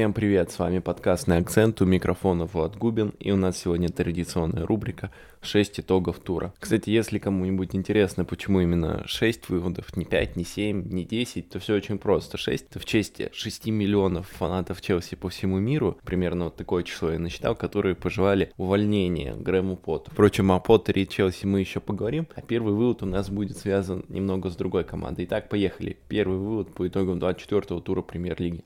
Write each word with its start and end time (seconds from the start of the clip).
Всем 0.00 0.14
привет, 0.14 0.50
с 0.50 0.58
вами 0.58 0.78
подкастный 0.78 1.36
акцент, 1.36 1.82
у 1.82 1.84
микрофона 1.84 2.46
Влад 2.46 2.74
Губин, 2.74 3.12
и 3.20 3.32
у 3.32 3.36
нас 3.36 3.58
сегодня 3.58 3.90
традиционная 3.90 4.64
рубрика 4.64 5.10
6 5.42 5.80
итогов 5.80 6.20
тура. 6.20 6.54
Кстати, 6.58 6.88
если 6.88 7.18
кому-нибудь 7.18 7.74
интересно, 7.74 8.24
почему 8.24 8.62
именно 8.62 9.06
6 9.06 9.50
выводов, 9.50 9.94
не 9.98 10.06
5, 10.06 10.36
не 10.36 10.44
7, 10.44 10.90
не 10.90 11.04
10, 11.04 11.50
то 11.50 11.58
все 11.58 11.74
очень 11.74 11.98
просто. 11.98 12.38
6 12.38 12.70
это 12.70 12.78
в 12.78 12.86
честь 12.86 13.20
6 13.30 13.66
миллионов 13.66 14.26
фанатов 14.26 14.80
Челси 14.80 15.16
по 15.16 15.28
всему 15.28 15.58
миру, 15.58 15.98
примерно 16.02 16.44
вот 16.44 16.56
такое 16.56 16.82
число 16.82 17.10
я 17.10 17.18
насчитал, 17.18 17.54
которые 17.54 17.94
пожелали 17.94 18.54
увольнения 18.56 19.34
Грэму 19.34 19.76
Потту. 19.76 20.10
Впрочем, 20.12 20.50
о 20.50 20.60
Поттере 20.60 21.02
и 21.02 21.08
Челси 21.08 21.44
мы 21.44 21.60
еще 21.60 21.78
поговорим, 21.78 22.26
а 22.34 22.40
первый 22.40 22.72
вывод 22.72 23.02
у 23.02 23.06
нас 23.06 23.28
будет 23.28 23.58
связан 23.58 24.06
немного 24.08 24.48
с 24.48 24.56
другой 24.56 24.84
командой. 24.84 25.26
Итак, 25.26 25.50
поехали. 25.50 25.98
Первый 26.08 26.38
вывод 26.38 26.72
по 26.72 26.88
итогам 26.88 27.18
24-го 27.18 27.80
тура 27.80 28.00
Премьер-лиги. 28.00 28.64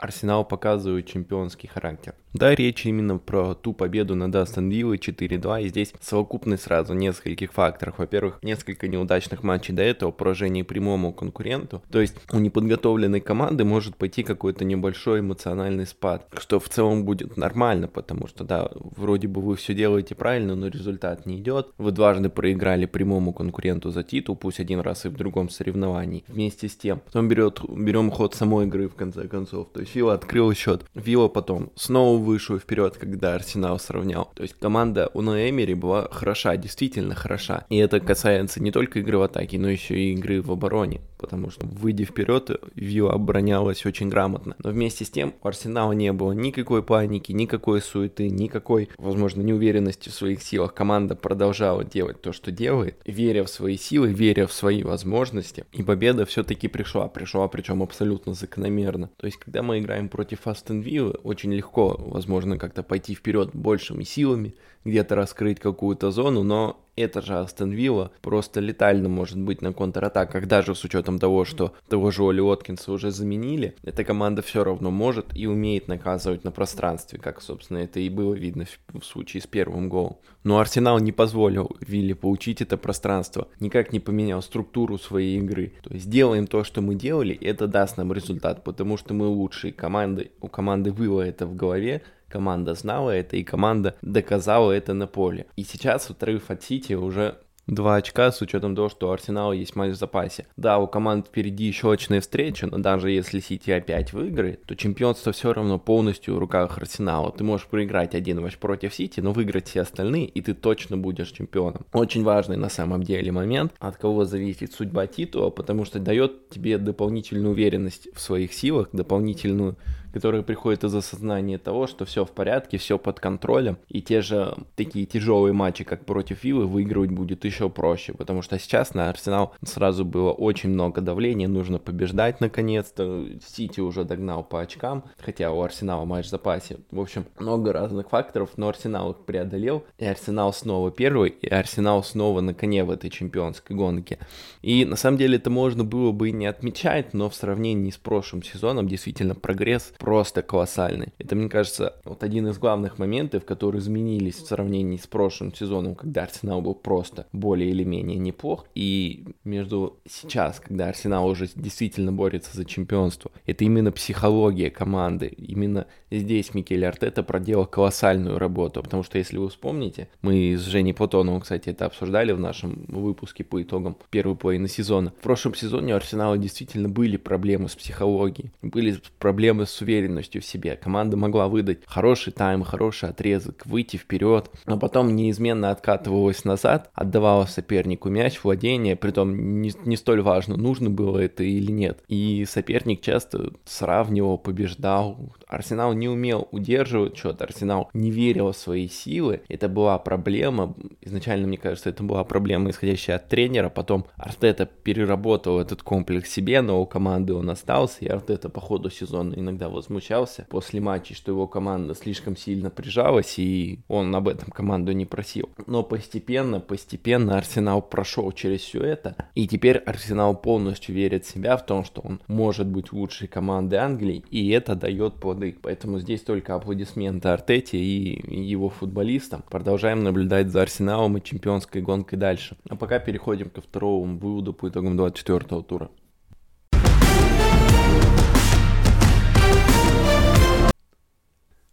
Арсенал 0.00 0.46
показывает 0.46 1.06
чемпионский 1.06 1.68
характер. 1.68 2.14
Да, 2.32 2.54
речь 2.54 2.86
именно 2.86 3.18
про 3.18 3.54
ту 3.54 3.72
победу 3.72 4.14
над 4.14 4.34
Астон 4.34 4.70
Виллой 4.70 4.96
4-2, 4.98 5.64
и 5.64 5.68
здесь 5.68 5.92
совокупность 6.00 6.62
сразу 6.62 6.94
нескольких 6.94 7.52
факторов. 7.52 7.98
Во-первых, 7.98 8.38
несколько 8.42 8.88
неудачных 8.88 9.42
матчей 9.42 9.74
до 9.74 9.82
этого, 9.82 10.10
поражение 10.12 10.64
прямому 10.64 11.12
конкуренту. 11.12 11.82
То 11.90 12.00
есть 12.00 12.14
у 12.32 12.38
неподготовленной 12.38 13.20
команды 13.20 13.64
может 13.64 13.96
пойти 13.96 14.22
какой-то 14.22 14.64
небольшой 14.64 15.20
эмоциональный 15.20 15.86
спад, 15.86 16.28
что 16.38 16.60
в 16.60 16.68
целом 16.68 17.04
будет 17.04 17.36
нормально, 17.36 17.88
потому 17.88 18.26
что, 18.28 18.44
да, 18.44 18.70
вроде 18.74 19.28
бы 19.28 19.42
вы 19.42 19.56
все 19.56 19.74
делаете 19.74 20.14
правильно, 20.14 20.54
но 20.54 20.68
результат 20.68 21.26
не 21.26 21.38
идет. 21.38 21.74
Вы 21.78 21.90
дважды 21.90 22.30
проиграли 22.30 22.86
прямому 22.86 23.32
конкуренту 23.34 23.90
за 23.90 24.04
титул, 24.04 24.36
пусть 24.36 24.60
один 24.60 24.80
раз 24.80 25.04
и 25.04 25.08
в 25.08 25.16
другом 25.16 25.50
соревновании. 25.50 26.24
Вместе 26.28 26.68
с 26.68 26.76
тем, 26.76 27.00
потом 27.00 27.28
берет, 27.28 27.60
берем 27.68 28.10
ход 28.10 28.34
самой 28.34 28.66
игры 28.66 28.88
в 28.88 28.94
конце 28.94 29.26
концов. 29.26 29.68
То 29.72 29.80
есть 29.80 29.89
Вилла 29.94 30.14
открыл 30.14 30.52
счет. 30.54 30.84
Вилла 30.94 31.28
потом 31.28 31.70
снова 31.74 32.18
вышел 32.18 32.58
вперед, 32.58 32.96
когда 32.96 33.34
Арсенал 33.34 33.78
сравнял. 33.78 34.30
То 34.34 34.42
есть 34.42 34.56
команда 34.58 35.10
у 35.14 35.20
Эмери 35.20 35.74
была 35.74 36.08
хороша, 36.10 36.56
действительно 36.56 37.14
хороша. 37.14 37.66
И 37.68 37.76
это 37.76 38.00
касается 38.00 38.62
не 38.62 38.72
только 38.72 39.00
игры 39.00 39.18
в 39.18 39.22
атаке, 39.22 39.58
но 39.58 39.68
еще 39.68 39.98
и 39.98 40.12
игры 40.12 40.42
в 40.42 40.50
обороне. 40.50 41.00
Потому 41.18 41.50
что, 41.50 41.66
выйдя 41.66 42.04
вперед, 42.04 42.50
Вилла 42.74 43.12
оборонялась 43.12 43.84
очень 43.84 44.08
грамотно. 44.08 44.56
Но 44.62 44.70
вместе 44.70 45.04
с 45.04 45.10
тем 45.10 45.34
у 45.42 45.48
Арсенала 45.48 45.92
не 45.92 46.12
было 46.12 46.32
никакой 46.32 46.82
паники, 46.82 47.32
никакой 47.32 47.82
суеты, 47.82 48.30
никакой, 48.30 48.88
возможно, 48.96 49.42
неуверенности 49.42 50.08
в 50.08 50.14
своих 50.14 50.42
силах. 50.42 50.72
Команда 50.72 51.16
продолжала 51.16 51.84
делать 51.84 52.22
то, 52.22 52.32
что 52.32 52.50
делает, 52.50 52.96
веря 53.04 53.44
в 53.44 53.50
свои 53.50 53.76
силы, 53.76 54.12
веря 54.12 54.46
в 54.46 54.52
свои 54.52 54.82
возможности. 54.82 55.64
И 55.72 55.82
победа 55.82 56.24
все-таки 56.24 56.68
пришла. 56.68 57.08
Пришла, 57.08 57.48
причем 57.48 57.82
абсолютно 57.82 58.32
закономерно. 58.32 59.10
То 59.16 59.26
есть, 59.26 59.38
когда 59.38 59.62
мы 59.62 59.79
играем 59.80 60.08
против 60.08 60.46
Астон 60.46 60.80
Виллы, 60.80 61.12
очень 61.22 61.52
легко, 61.52 61.96
возможно, 61.98 62.58
как-то 62.58 62.82
пойти 62.82 63.14
вперед 63.14 63.50
большими 63.54 64.04
силами, 64.04 64.54
где-то 64.84 65.14
раскрыть 65.14 65.60
какую-то 65.60 66.10
зону, 66.10 66.42
но 66.42 66.80
это 66.96 67.22
же 67.22 67.38
Астон 67.38 67.70
Вилла 67.70 68.10
просто 68.22 68.60
летально 68.60 69.08
может 69.08 69.38
быть 69.38 69.62
на 69.62 69.72
контратаках, 69.72 70.46
даже 70.46 70.74
с 70.74 70.84
учетом 70.84 71.18
того, 71.18 71.44
что 71.44 71.74
того 71.88 72.10
же 72.10 72.22
Оли 72.22 72.40
Откинса 72.40 72.92
уже 72.92 73.10
заменили, 73.10 73.74
эта 73.82 74.04
команда 74.04 74.42
все 74.42 74.64
равно 74.64 74.90
может 74.90 75.26
и 75.36 75.46
умеет 75.46 75.88
наказывать 75.88 76.44
на 76.44 76.50
пространстве, 76.50 77.18
как, 77.18 77.40
собственно, 77.42 77.78
это 77.78 78.00
и 78.00 78.08
было 78.08 78.34
видно 78.34 78.66
в, 78.92 79.04
случае 79.04 79.42
с 79.42 79.46
первым 79.46 79.88
голом. 79.88 80.16
Но 80.44 80.58
Арсенал 80.58 80.98
не 80.98 81.12
позволил 81.12 81.76
Вилле 81.80 82.14
получить 82.14 82.62
это 82.62 82.76
пространство, 82.76 83.48
никак 83.60 83.92
не 83.92 84.00
поменял 84.00 84.42
структуру 84.42 84.98
своей 84.98 85.38
игры. 85.38 85.74
То 85.82 85.92
есть 85.94 86.08
делаем 86.08 86.46
то, 86.46 86.64
что 86.64 86.80
мы 86.80 86.94
делали, 86.94 87.34
это 87.36 87.66
даст 87.66 87.96
нам 87.96 88.12
результат, 88.12 88.64
потому 88.64 88.96
что 88.96 89.14
мы 89.14 89.26
лучшие 89.26 89.72
команды, 89.72 90.30
у 90.40 90.48
команды 90.48 90.92
было 90.92 91.22
это 91.22 91.46
в 91.46 91.54
голове, 91.54 92.02
команда 92.30 92.74
знала 92.74 93.10
это, 93.10 93.36
и 93.36 93.44
команда 93.44 93.96
доказала 94.02 94.72
это 94.72 94.94
на 94.94 95.06
поле. 95.06 95.46
И 95.56 95.64
сейчас 95.64 96.10
отрыв 96.10 96.50
от 96.50 96.62
Сити 96.62 96.94
уже 96.94 97.36
Два 97.70 97.94
очка 97.94 98.32
с 98.32 98.42
учетом 98.42 98.74
того, 98.74 98.88
что 98.88 99.08
у 99.08 99.12
Арсенала 99.12 99.52
есть 99.52 99.76
матч 99.76 99.92
в 99.92 99.96
запасе. 99.96 100.46
Да, 100.56 100.80
у 100.80 100.88
команд 100.88 101.28
впереди 101.28 101.66
еще 101.66 101.92
очная 101.92 102.20
встреча, 102.20 102.66
но 102.66 102.78
даже 102.78 103.12
если 103.12 103.38
Сити 103.38 103.70
опять 103.70 104.12
выиграет, 104.12 104.64
то 104.64 104.74
чемпионство 104.74 105.30
все 105.30 105.52
равно 105.52 105.78
полностью 105.78 106.34
в 106.34 106.38
руках 106.38 106.78
Арсенала. 106.78 107.30
Ты 107.30 107.44
можешь 107.44 107.68
проиграть 107.68 108.16
один 108.16 108.40
матч 108.40 108.58
против 108.58 108.92
Сити, 108.92 109.20
но 109.20 109.30
выиграть 109.30 109.68
все 109.68 109.82
остальные, 109.82 110.26
и 110.26 110.40
ты 110.40 110.54
точно 110.54 110.96
будешь 110.96 111.30
чемпионом. 111.30 111.86
Очень 111.92 112.24
важный 112.24 112.56
на 112.56 112.70
самом 112.70 113.04
деле 113.04 113.30
момент, 113.30 113.72
от 113.78 113.96
кого 113.98 114.24
зависит 114.24 114.72
судьба 114.72 115.06
титула, 115.06 115.50
потому 115.50 115.84
что 115.84 116.00
дает 116.00 116.48
тебе 116.48 116.76
дополнительную 116.76 117.52
уверенность 117.52 118.08
в 118.12 118.20
своих 118.20 118.52
силах, 118.52 118.88
дополнительную 118.92 119.76
которая 120.12 120.42
приходит 120.42 120.84
из 120.84 120.94
осознания 120.94 121.58
того, 121.58 121.86
что 121.86 122.04
все 122.04 122.24
в 122.24 122.30
порядке, 122.30 122.78
все 122.78 122.98
под 122.98 123.20
контролем, 123.20 123.78
и 123.88 124.02
те 124.02 124.22
же 124.22 124.56
такие 124.76 125.06
тяжелые 125.06 125.52
матчи, 125.52 125.84
как 125.84 126.04
против 126.04 126.44
Виллы, 126.44 126.66
выигрывать 126.66 127.10
будет 127.10 127.44
еще 127.44 127.68
проще, 127.68 128.12
потому 128.12 128.42
что 128.42 128.58
сейчас 128.58 128.94
на 128.94 129.08
Арсенал 129.08 129.54
сразу 129.64 130.04
было 130.04 130.32
очень 130.32 130.70
много 130.70 131.00
давления, 131.00 131.48
нужно 131.48 131.78
побеждать 131.78 132.40
наконец-то, 132.40 133.26
Сити 133.46 133.80
уже 133.80 134.04
догнал 134.04 134.42
по 134.42 134.60
очкам, 134.60 135.04
хотя 135.18 135.52
у 135.52 135.60
Арсенала 135.62 136.04
матч 136.04 136.26
в 136.26 136.30
запасе. 136.30 136.78
В 136.90 137.00
общем, 137.00 137.26
много 137.38 137.72
разных 137.72 138.10
факторов, 138.10 138.50
но 138.56 138.68
Арсенал 138.68 139.12
их 139.12 139.18
преодолел, 139.24 139.84
и 139.98 140.04
Арсенал 140.04 140.52
снова 140.52 140.90
первый, 140.90 141.30
и 141.30 141.48
Арсенал 141.48 142.02
снова 142.02 142.40
на 142.40 142.54
коне 142.54 142.84
в 142.84 142.90
этой 142.90 143.10
чемпионской 143.10 143.76
гонке. 143.76 144.18
И 144.62 144.84
на 144.84 144.96
самом 144.96 145.18
деле 145.18 145.36
это 145.36 145.50
можно 145.50 145.84
было 145.84 146.12
бы 146.12 146.28
и 146.28 146.32
не 146.32 146.46
отмечать, 146.46 147.14
но 147.14 147.28
в 147.28 147.34
сравнении 147.34 147.90
с 147.90 147.96
прошлым 147.96 148.42
сезоном 148.42 148.88
действительно 148.88 149.34
прогресс 149.34 149.92
просто 150.00 150.40
колоссальный. 150.42 151.12
Это, 151.18 151.36
мне 151.36 151.48
кажется, 151.48 151.94
вот 152.04 152.24
один 152.24 152.48
из 152.48 152.58
главных 152.58 152.98
моментов, 152.98 153.44
которые 153.44 153.80
изменились 153.80 154.36
в 154.36 154.46
сравнении 154.46 154.96
с 154.96 155.06
прошлым 155.06 155.54
сезоном, 155.54 155.94
когда 155.94 156.22
Арсенал 156.22 156.62
был 156.62 156.74
просто 156.74 157.26
более 157.32 157.70
или 157.70 157.84
менее 157.84 158.18
неплох, 158.18 158.64
и 158.74 159.26
между 159.44 159.98
сейчас, 160.08 160.58
когда 160.58 160.88
Арсенал 160.88 161.28
уже 161.28 161.48
действительно 161.54 162.12
борется 162.12 162.56
за 162.56 162.64
чемпионство. 162.64 163.30
Это 163.44 163.64
именно 163.64 163.92
психология 163.92 164.70
команды. 164.70 165.26
Именно 165.26 165.86
здесь 166.10 166.54
Микель 166.54 166.86
Артета 166.86 167.22
проделал 167.22 167.66
колоссальную 167.66 168.38
работу, 168.38 168.82
потому 168.82 169.02
что, 169.02 169.18
если 169.18 169.36
вы 169.36 169.50
вспомните, 169.50 170.08
мы 170.22 170.54
с 170.56 170.62
Женей 170.62 170.94
Платоновым, 170.94 171.42
кстати, 171.42 171.68
это 171.68 171.84
обсуждали 171.84 172.32
в 172.32 172.40
нашем 172.40 172.86
выпуске 172.88 173.44
по 173.44 173.62
итогам 173.62 173.98
первой 174.08 174.34
половины 174.34 174.66
сезона. 174.66 175.12
В 175.18 175.22
прошлом 175.22 175.54
сезоне 175.54 175.92
у 175.92 175.96
Арсенала 175.96 176.38
действительно 176.38 176.88
были 176.88 177.18
проблемы 177.18 177.68
с 177.68 177.76
психологией, 177.76 178.50
были 178.62 178.98
проблемы 179.18 179.66
с 179.66 179.80
уверенностью 179.82 179.89
в 179.90 180.44
себе. 180.44 180.76
Команда 180.76 181.16
могла 181.16 181.48
выдать 181.48 181.80
хороший 181.86 182.32
тайм, 182.32 182.62
хороший 182.62 183.10
отрезок, 183.10 183.66
выйти 183.66 183.96
вперед, 183.96 184.50
но 184.66 184.78
потом 184.78 185.16
неизменно 185.16 185.70
откатывалась 185.70 186.44
назад, 186.44 186.90
отдавала 186.94 187.46
сопернику 187.46 188.08
мяч, 188.08 188.40
владение, 188.42 188.96
притом 188.96 189.60
не, 189.60 189.72
не 189.84 189.96
столь 189.96 190.22
важно, 190.22 190.56
нужно 190.56 190.90
было 190.90 191.18
это 191.18 191.42
или 191.42 191.72
нет. 191.72 192.02
И 192.08 192.44
соперник 192.48 193.00
часто 193.00 193.52
сравнивал, 193.64 194.38
побеждал. 194.38 195.34
Арсенал 195.46 195.92
не 195.92 196.08
умел 196.08 196.48
удерживать 196.52 197.16
что-то, 197.16 197.44
Арсенал 197.44 197.90
не 197.94 198.10
верил 198.10 198.52
в 198.52 198.56
свои 198.56 198.88
силы. 198.88 199.42
Это 199.48 199.68
была 199.68 199.98
проблема. 199.98 200.74
Изначально, 201.00 201.48
мне 201.48 201.58
кажется, 201.58 201.90
это 201.90 202.02
была 202.02 202.24
проблема, 202.24 202.70
исходящая 202.70 203.16
от 203.16 203.28
тренера. 203.28 203.68
Потом 203.68 204.06
Артета 204.16 204.66
переработал 204.66 205.58
этот 205.58 205.82
комплекс 205.82 206.30
себе, 206.30 206.60
но 206.60 206.80
у 206.80 206.86
команды 206.86 207.34
он 207.34 207.50
остался, 207.50 207.98
и 208.00 208.08
Артета 208.08 208.48
по 208.48 208.60
ходу 208.60 208.90
сезона 208.90 209.34
иногда 209.34 209.68
возмущался 209.80 210.46
после 210.48 210.80
матча, 210.80 211.14
что 211.14 211.32
его 211.32 211.46
команда 211.46 211.94
слишком 211.94 212.36
сильно 212.36 212.70
прижалась, 212.70 213.38
и 213.38 213.80
он 213.88 214.14
об 214.14 214.28
этом 214.28 214.50
команду 214.50 214.92
не 214.92 215.06
просил. 215.06 215.48
Но 215.66 215.82
постепенно, 215.82 216.60
постепенно 216.60 217.38
Арсенал 217.38 217.80
прошел 217.80 218.30
через 218.32 218.60
все 218.60 218.82
это, 218.82 219.16
и 219.34 219.48
теперь 219.48 219.78
Арсенал 219.78 220.36
полностью 220.36 220.94
верит 220.94 221.24
в 221.24 221.30
себя 221.30 221.56
в 221.56 221.64
том, 221.64 221.84
что 221.84 222.02
он 222.02 222.20
может 222.28 222.66
быть 222.66 222.92
лучшей 222.92 223.26
командой 223.26 223.76
Англии, 223.76 224.22
и 224.30 224.50
это 224.50 224.74
дает 224.74 225.14
плоды. 225.14 225.56
Поэтому 225.62 225.98
здесь 225.98 226.20
только 226.20 226.54
аплодисменты 226.54 227.28
Артете 227.28 227.78
и 227.78 228.44
его 228.50 228.68
футболистам. 228.68 229.42
Продолжаем 229.48 230.04
наблюдать 230.04 230.48
за 230.48 230.62
Арсеналом 230.62 231.16
и 231.16 231.22
чемпионской 231.22 231.80
гонкой 231.80 232.18
дальше. 232.18 232.56
А 232.68 232.76
пока 232.76 232.98
переходим 232.98 233.48
ко 233.48 233.62
второму 233.62 234.18
выводу 234.18 234.52
по 234.52 234.68
итогам 234.68 234.96
24 234.96 235.62
тура. 235.62 235.90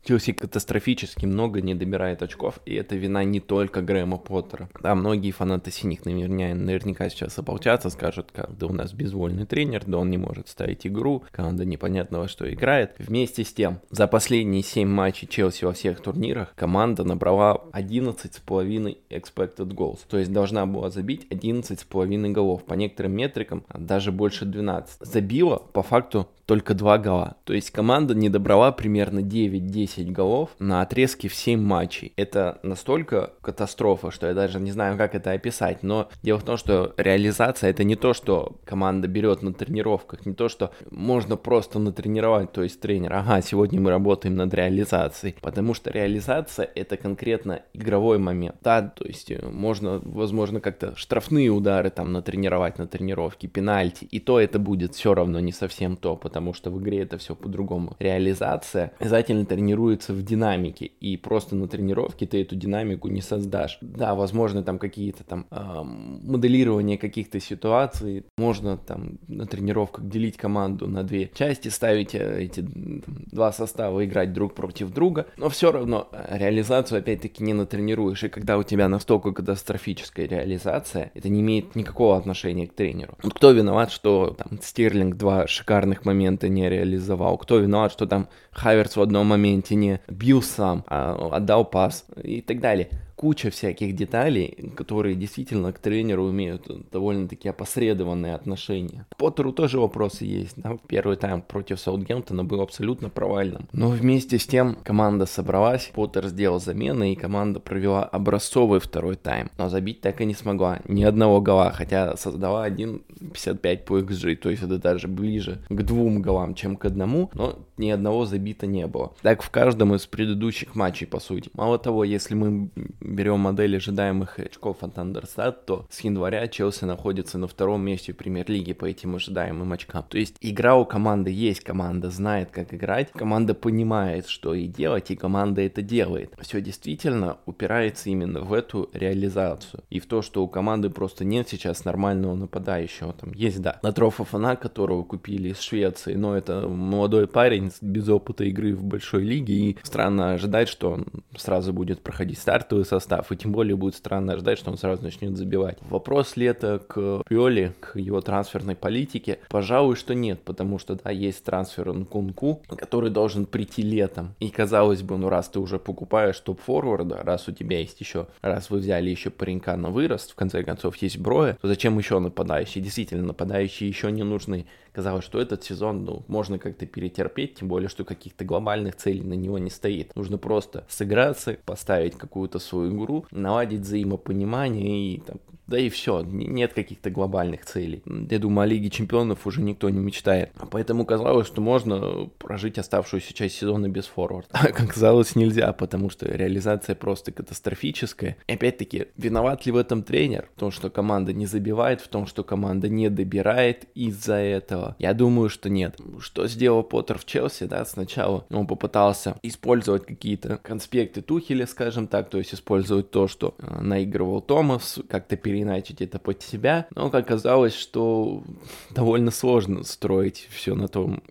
Челси 0.07 0.31
катастрофически 0.31 1.25
много 1.25 1.59
не 1.59 1.75
добирает 1.75 2.21
очков, 2.21 2.61
и 2.65 2.73
это 2.75 2.95
вина 2.95 3.25
не 3.25 3.41
только 3.41 3.81
Грэма 3.81 4.15
Поттера. 4.15 4.69
Да, 4.81 4.95
многие 4.95 5.31
фанаты 5.31 5.69
синих 5.69 6.05
наверняка, 6.05 6.55
наверняка 6.55 7.09
сейчас 7.09 7.37
ополчатся, 7.37 7.89
скажут, 7.89 8.29
как, 8.31 8.57
да 8.57 8.67
у 8.67 8.71
нас 8.71 8.93
безвольный 8.93 9.45
тренер, 9.45 9.83
да 9.85 9.97
он 9.97 10.09
не 10.09 10.17
может 10.17 10.47
ставить 10.47 10.87
игру, 10.87 11.25
команда 11.31 11.65
непонятно 11.65 12.19
во 12.19 12.29
что 12.29 12.49
играет. 12.49 12.95
Вместе 12.99 13.43
с 13.43 13.51
тем, 13.51 13.81
за 13.89 14.07
последние 14.07 14.63
7 14.63 14.87
матчей 14.87 15.27
Челси 15.27 15.65
во 15.65 15.73
всех 15.73 15.99
турнирах 15.99 16.55
команда 16.55 17.03
набрала 17.03 17.65
11,5 17.73 18.97
expected 19.09 19.67
goals, 19.73 19.99
то 20.07 20.17
есть 20.17 20.31
должна 20.31 20.65
была 20.65 20.89
забить 20.89 21.27
11,5 21.31 22.31
голов. 22.31 22.63
По 22.63 22.75
некоторым 22.75 23.11
метрикам 23.11 23.65
даже 23.77 24.13
больше 24.13 24.45
12. 24.45 25.01
Забила 25.01 25.57
по 25.57 25.83
факту 25.83 26.29
только 26.47 26.73
2 26.73 26.97
гола. 26.99 27.35
То 27.43 27.53
есть 27.53 27.71
команда 27.71 28.15
не 28.15 28.29
добрала 28.29 28.71
примерно 28.71 29.19
9-10 29.19 29.96
голов 30.03 30.51
на 30.59 30.81
отрезке 30.81 31.27
в 31.27 31.35
7 31.35 31.59
матчей. 31.61 32.13
Это 32.15 32.59
настолько 32.63 33.33
катастрофа, 33.41 34.11
что 34.11 34.27
я 34.27 34.33
даже 34.33 34.59
не 34.59 34.71
знаю, 34.71 34.97
как 34.97 35.15
это 35.15 35.31
описать. 35.31 35.83
Но 35.83 36.09
дело 36.23 36.39
в 36.39 36.43
том, 36.43 36.57
что 36.57 36.93
реализация 36.97 37.69
это 37.69 37.83
не 37.83 37.95
то, 37.95 38.13
что 38.13 38.57
команда 38.65 39.07
берет 39.07 39.41
на 39.41 39.53
тренировках, 39.53 40.25
не 40.25 40.33
то, 40.33 40.49
что 40.49 40.71
можно 40.91 41.37
просто 41.37 41.79
натренировать, 41.79 42.51
то 42.51 42.63
есть 42.63 42.79
тренер, 42.81 43.13
ага, 43.13 43.41
сегодня 43.41 43.79
мы 43.81 43.89
работаем 43.89 44.35
над 44.35 44.53
реализацией. 44.53 45.35
Потому 45.41 45.73
что 45.73 45.91
реализация 45.91 46.69
это 46.75 46.97
конкретно 46.97 47.61
игровой 47.73 48.17
момент. 48.17 48.55
Да, 48.61 48.81
то 48.81 49.05
есть 49.05 49.31
э, 49.31 49.39
можно, 49.45 50.01
возможно, 50.03 50.59
как-то 50.59 50.95
штрафные 50.95 51.49
удары 51.49 51.89
там 51.89 52.11
натренировать 52.11 52.77
на 52.77 52.87
тренировке, 52.87 53.47
пенальти. 53.47 54.05
И 54.05 54.19
то 54.19 54.39
это 54.39 54.59
будет 54.59 54.95
все 54.95 55.13
равно 55.13 55.39
не 55.39 55.51
совсем 55.51 55.97
то, 55.97 56.15
потому 56.15 56.53
что 56.53 56.71
в 56.71 56.81
игре 56.81 57.01
это 57.01 57.17
все 57.17 57.35
по-другому. 57.35 57.95
Реализация 57.99 58.91
обязательно 58.99 59.45
тренируется 59.87 60.13
в 60.13 60.21
динамике, 60.23 60.85
и 60.85 61.17
просто 61.17 61.55
на 61.55 61.67
тренировке 61.67 62.25
ты 62.25 62.41
эту 62.41 62.55
динамику 62.55 63.07
не 63.07 63.21
создашь. 63.21 63.77
Да, 63.81 64.15
возможно, 64.15 64.63
там 64.63 64.79
какие-то 64.79 65.23
там 65.23 65.45
э, 65.51 65.81
моделирование 65.83 66.97
каких-то 66.97 67.39
ситуаций, 67.39 68.25
можно 68.37 68.77
там 68.77 69.17
на 69.27 69.45
тренировках 69.45 70.07
делить 70.07 70.37
команду 70.37 70.87
на 70.87 71.03
две 71.03 71.29
части, 71.33 71.69
ставить 71.69 72.15
э, 72.15 72.43
эти 72.43 72.61
два 72.61 73.51
состава, 73.51 74.03
играть 74.03 74.33
друг 74.33 74.55
против 74.55 74.91
друга, 74.91 75.25
но 75.37 75.49
все 75.49 75.71
равно 75.71 76.07
э, 76.11 76.37
реализацию 76.37 76.99
опять-таки 76.99 77.43
не 77.43 77.53
натренируешь, 77.53 78.23
и 78.23 78.29
когда 78.29 78.57
у 78.57 78.63
тебя 78.63 78.89
настолько 78.89 79.31
катастрофическая 79.31 80.27
реализация, 80.27 81.11
это 81.13 81.29
не 81.29 81.39
имеет 81.39 81.75
никакого 81.75 82.17
отношения 82.17 82.67
к 82.67 82.73
тренеру. 82.73 83.13
Вот 83.23 83.33
кто 83.33 83.51
виноват, 83.51 83.91
что 83.91 84.35
там 84.37 84.59
Стерлинг 84.61 85.15
два 85.15 85.47
шикарных 85.47 86.05
момента 86.05 86.49
не 86.49 86.69
реализовал, 86.69 87.37
кто 87.37 87.59
виноват, 87.59 87.91
что 87.91 88.05
там 88.05 88.27
Хаверс 88.51 88.95
в 88.95 89.01
одном 89.01 89.27
моменте 89.27 89.75
не 89.79 90.01
бил 90.07 90.41
сам, 90.41 90.83
а 90.87 91.15
отдал 91.31 91.65
пас 91.65 92.05
и 92.21 92.41
так 92.41 92.59
далее 92.59 92.89
куча 93.17 93.49
всяких 93.49 93.95
деталей, 93.95 94.71
которые 94.75 95.15
действительно 95.15 95.73
к 95.73 95.79
тренеру 95.79 96.29
имеют 96.29 96.69
довольно-таки 96.91 97.49
опосредованные 97.49 98.35
отношения. 98.35 99.07
К 99.09 99.17
Поттеру 99.17 99.51
тоже 99.51 99.79
вопросы 99.79 100.23
есть. 100.23 100.53
Да? 100.55 100.77
Первый 100.87 101.17
тайм 101.17 101.41
против 101.41 101.79
Саутгемптона 101.79 102.45
был 102.45 102.61
абсолютно 102.61 103.09
провальным. 103.09 103.67
Но 103.73 103.89
вместе 103.89 104.37
с 104.37 104.45
тем 104.45 104.77
команда 104.83 105.25
собралась, 105.25 105.91
Поттер 105.93 106.27
сделал 106.27 106.59
замены, 106.59 107.13
и 107.13 107.15
команда 107.15 107.59
провела 107.59 108.03
образцовый 108.03 108.79
второй 108.79 109.15
тайм. 109.15 109.49
Но 109.57 109.67
забить 109.67 110.01
так 110.01 110.21
и 110.21 110.25
не 110.25 110.35
смогла. 110.35 110.79
Ни 110.87 111.03
одного 111.03 111.41
гола, 111.41 111.71
хотя 111.71 112.15
создала 112.17 112.69
1.55 112.69 113.77
по 113.83 113.99
XG, 113.99 114.35
то 114.35 114.51
есть 114.51 114.61
это 114.61 114.77
даже 114.77 115.07
ближе 115.07 115.63
к 115.69 115.81
двум 115.81 116.21
голам, 116.21 116.53
чем 116.53 116.75
к 116.75 116.85
одному, 116.85 117.31
но 117.33 117.57
ни 117.77 117.89
одного 117.89 118.25
забита 118.25 118.67
не 118.67 118.85
было. 118.85 119.13
Так 119.23 119.41
в 119.41 119.49
каждом 119.49 119.95
из 119.95 120.05
предыдущих 120.05 120.75
матчей, 120.75 121.07
по 121.07 121.19
сути. 121.19 121.49
Мало 121.53 121.79
того, 121.79 122.03
если 122.03 122.35
мы 122.35 122.69
берем 123.07 123.39
модель 123.39 123.77
ожидаемых 123.77 124.37
очков 124.39 124.83
от 124.83 124.97
Андерстат, 124.97 125.65
то 125.65 125.85
с 125.89 126.01
января 126.01 126.47
Челси 126.47 126.85
находится 126.85 127.37
на 127.37 127.47
втором 127.47 127.81
месте 127.81 128.13
в 128.13 128.17
премьер-лиге 128.17 128.75
по 128.75 128.85
этим 128.85 129.15
ожидаемым 129.15 129.71
очкам. 129.73 130.05
То 130.09 130.17
есть 130.17 130.35
игра 130.41 130.75
у 130.75 130.85
команды 130.85 131.31
есть, 131.31 131.61
команда 131.61 132.09
знает, 132.09 132.51
как 132.51 132.73
играть, 132.73 133.11
команда 133.11 133.53
понимает, 133.53 134.27
что 134.27 134.53
и 134.53 134.67
делать, 134.67 135.09
и 135.11 135.15
команда 135.15 135.61
это 135.61 135.81
делает. 135.81 136.33
Все 136.41 136.61
действительно 136.61 137.37
упирается 137.45 138.09
именно 138.09 138.41
в 138.41 138.53
эту 138.53 138.89
реализацию 138.93 139.83
и 139.89 139.99
в 139.99 140.05
то, 140.05 140.21
что 140.21 140.43
у 140.43 140.47
команды 140.47 140.89
просто 140.89 141.23
нет 141.25 141.47
сейчас 141.49 141.85
нормального 141.85 142.35
нападающего. 142.35 143.13
Там 143.13 143.33
есть, 143.33 143.61
да, 143.61 143.79
Латрофа 143.81 144.25
Фана, 144.25 144.55
которого 144.55 145.03
купили 145.03 145.49
из 145.49 145.59
Швеции, 145.59 146.15
но 146.15 146.35
это 146.35 146.67
молодой 146.67 147.27
парень 147.27 147.71
без 147.81 148.09
опыта 148.09 148.43
игры 148.43 148.75
в 148.75 148.83
большой 148.83 149.23
лиге, 149.23 149.53
и 149.53 149.77
странно 149.83 150.33
ожидать, 150.33 150.67
что 150.67 150.91
он 150.91 151.07
сразу 151.37 151.73
будет 151.73 152.01
проходить 152.01 152.39
стартовый 152.39 152.85
состав 152.85 152.96
состав, 152.99 153.31
и 153.31 153.37
тем 153.37 153.51
более 153.51 153.75
будет 153.75 153.95
странно 153.95 154.37
ждать, 154.37 154.57
что 154.59 154.71
он 154.71 154.77
сразу 154.77 155.03
начнет 155.03 155.37
забивать. 155.37 155.77
Вопрос 155.81 156.35
ли 156.37 156.45
это 156.45 156.79
к 156.79 157.23
Пиоли, 157.27 157.73
к 157.79 157.97
его 157.97 158.21
трансферной 158.21 158.75
политике? 158.75 159.39
Пожалуй, 159.49 159.95
что 159.95 160.13
нет, 160.15 160.41
потому 160.41 160.79
что, 160.79 160.95
да, 160.95 161.11
есть 161.11 161.43
трансфер 161.43 161.93
Нкунку, 161.93 162.61
который 162.67 163.09
должен 163.09 163.45
прийти 163.45 163.81
летом. 163.81 164.35
И 164.39 164.49
казалось 164.49 165.01
бы, 165.01 165.17
ну 165.17 165.29
раз 165.29 165.49
ты 165.49 165.59
уже 165.59 165.79
покупаешь 165.79 166.39
топ-форварда, 166.39 167.21
раз 167.23 167.47
у 167.47 167.51
тебя 167.51 167.79
есть 167.79 167.99
еще, 168.01 168.27
раз 168.41 168.69
вы 168.69 168.79
взяли 168.79 169.09
еще 169.09 169.29
паренька 169.29 169.75
на 169.77 169.89
вырост, 169.89 170.31
в 170.31 170.35
конце 170.35 170.63
концов 170.63 170.95
есть 170.97 171.17
Броя, 171.17 171.57
то 171.61 171.67
зачем 171.67 171.97
еще 171.97 172.19
нападающие? 172.19 172.83
Действительно, 172.83 173.23
нападающие 173.23 173.87
еще 173.87 174.11
не 174.11 174.23
нужны. 174.23 174.65
Казалось, 174.97 175.25
что 175.25 175.39
этот 175.39 175.63
сезон, 175.63 176.05
ну, 176.05 176.23
можно 176.27 176.57
как-то 176.57 176.87
перетерпеть, 176.87 177.53
тем 177.53 177.67
более, 177.67 177.87
что 177.87 178.03
каких-то 178.03 178.43
глобальных 178.43 178.95
целей 178.95 179.21
на 179.21 179.35
него 179.35 179.59
не 179.59 179.69
стоит. 179.69 180.15
Нужно 180.15 180.39
просто 180.39 180.85
сыграться, 180.89 181.55
поставить 181.65 182.15
какую-то 182.15 182.57
свою 182.57 182.97
игру, 182.97 183.23
наладить 183.29 183.81
взаимопонимание 183.81 185.13
и 185.13 185.19
там, 185.19 185.37
да 185.67 185.77
и 185.77 185.89
все, 185.89 186.21
нет 186.21 186.73
каких-то 186.73 187.09
глобальных 187.09 187.65
целей. 187.65 188.01
Я 188.05 188.39
думаю, 188.39 188.63
о 188.63 188.65
Лиге 188.67 188.89
Чемпионов 188.89 189.45
уже 189.45 189.61
никто 189.61 189.89
не 189.89 189.99
мечтает. 189.99 190.51
Поэтому 190.71 191.05
казалось, 191.05 191.47
что 191.47 191.61
можно 191.61 192.29
прожить 192.39 192.77
оставшуюся 192.77 193.33
часть 193.33 193.57
сезона 193.57 193.89
без 193.89 194.05
форварда. 194.05 194.47
А 194.67 194.71
как 194.71 194.93
казалось, 194.93 195.35
нельзя, 195.35 195.71
потому 195.73 196.09
что 196.09 196.25
реализация 196.25 196.95
просто 196.95 197.31
катастрофическая. 197.31 198.37
И 198.47 198.53
опять-таки, 198.53 199.07
виноват 199.17 199.65
ли 199.65 199.71
в 199.71 199.77
этом 199.77 200.03
тренер? 200.03 200.49
В 200.55 200.59
том, 200.59 200.71
что 200.71 200.89
команда 200.89 201.33
не 201.33 201.45
забивает, 201.45 202.01
в 202.01 202.07
том, 202.07 202.27
что 202.27 202.43
команда 202.43 202.89
не 202.89 203.09
добирает 203.09 203.85
из-за 203.93 204.35
этого? 204.35 204.95
Я 204.99 205.13
думаю, 205.13 205.49
что 205.49 205.69
нет. 205.69 205.99
Что 206.19 206.47
сделал 206.47 206.83
Поттер 206.83 207.17
в 207.17 207.25
Челси, 207.25 207.65
да, 207.65 207.85
сначала 207.85 208.45
он 208.49 208.67
попытался 208.67 209.37
использовать 209.43 210.05
какие-то 210.05 210.57
конспекты 210.57 211.21
Тухеля, 211.21 211.65
скажем 211.67 212.07
так, 212.07 212.29
то 212.29 212.37
есть 212.37 212.53
использовать 212.53 213.11
то, 213.11 213.27
что 213.27 213.55
э, 213.57 213.81
наигрывал 213.81 214.41
Томас, 214.41 214.99
как-то 215.09 215.35
перед 215.35 215.56
переиначить 215.57 216.01
это 216.01 216.19
под 216.19 216.41
себя, 216.43 216.87
но 216.95 217.07
оказалось, 217.07 217.75
что 217.75 218.43
довольно 218.91 219.31
сложно 219.31 219.83
строить 219.83 220.47
все 220.51 220.75
на 220.75 220.87
том, 220.87 221.21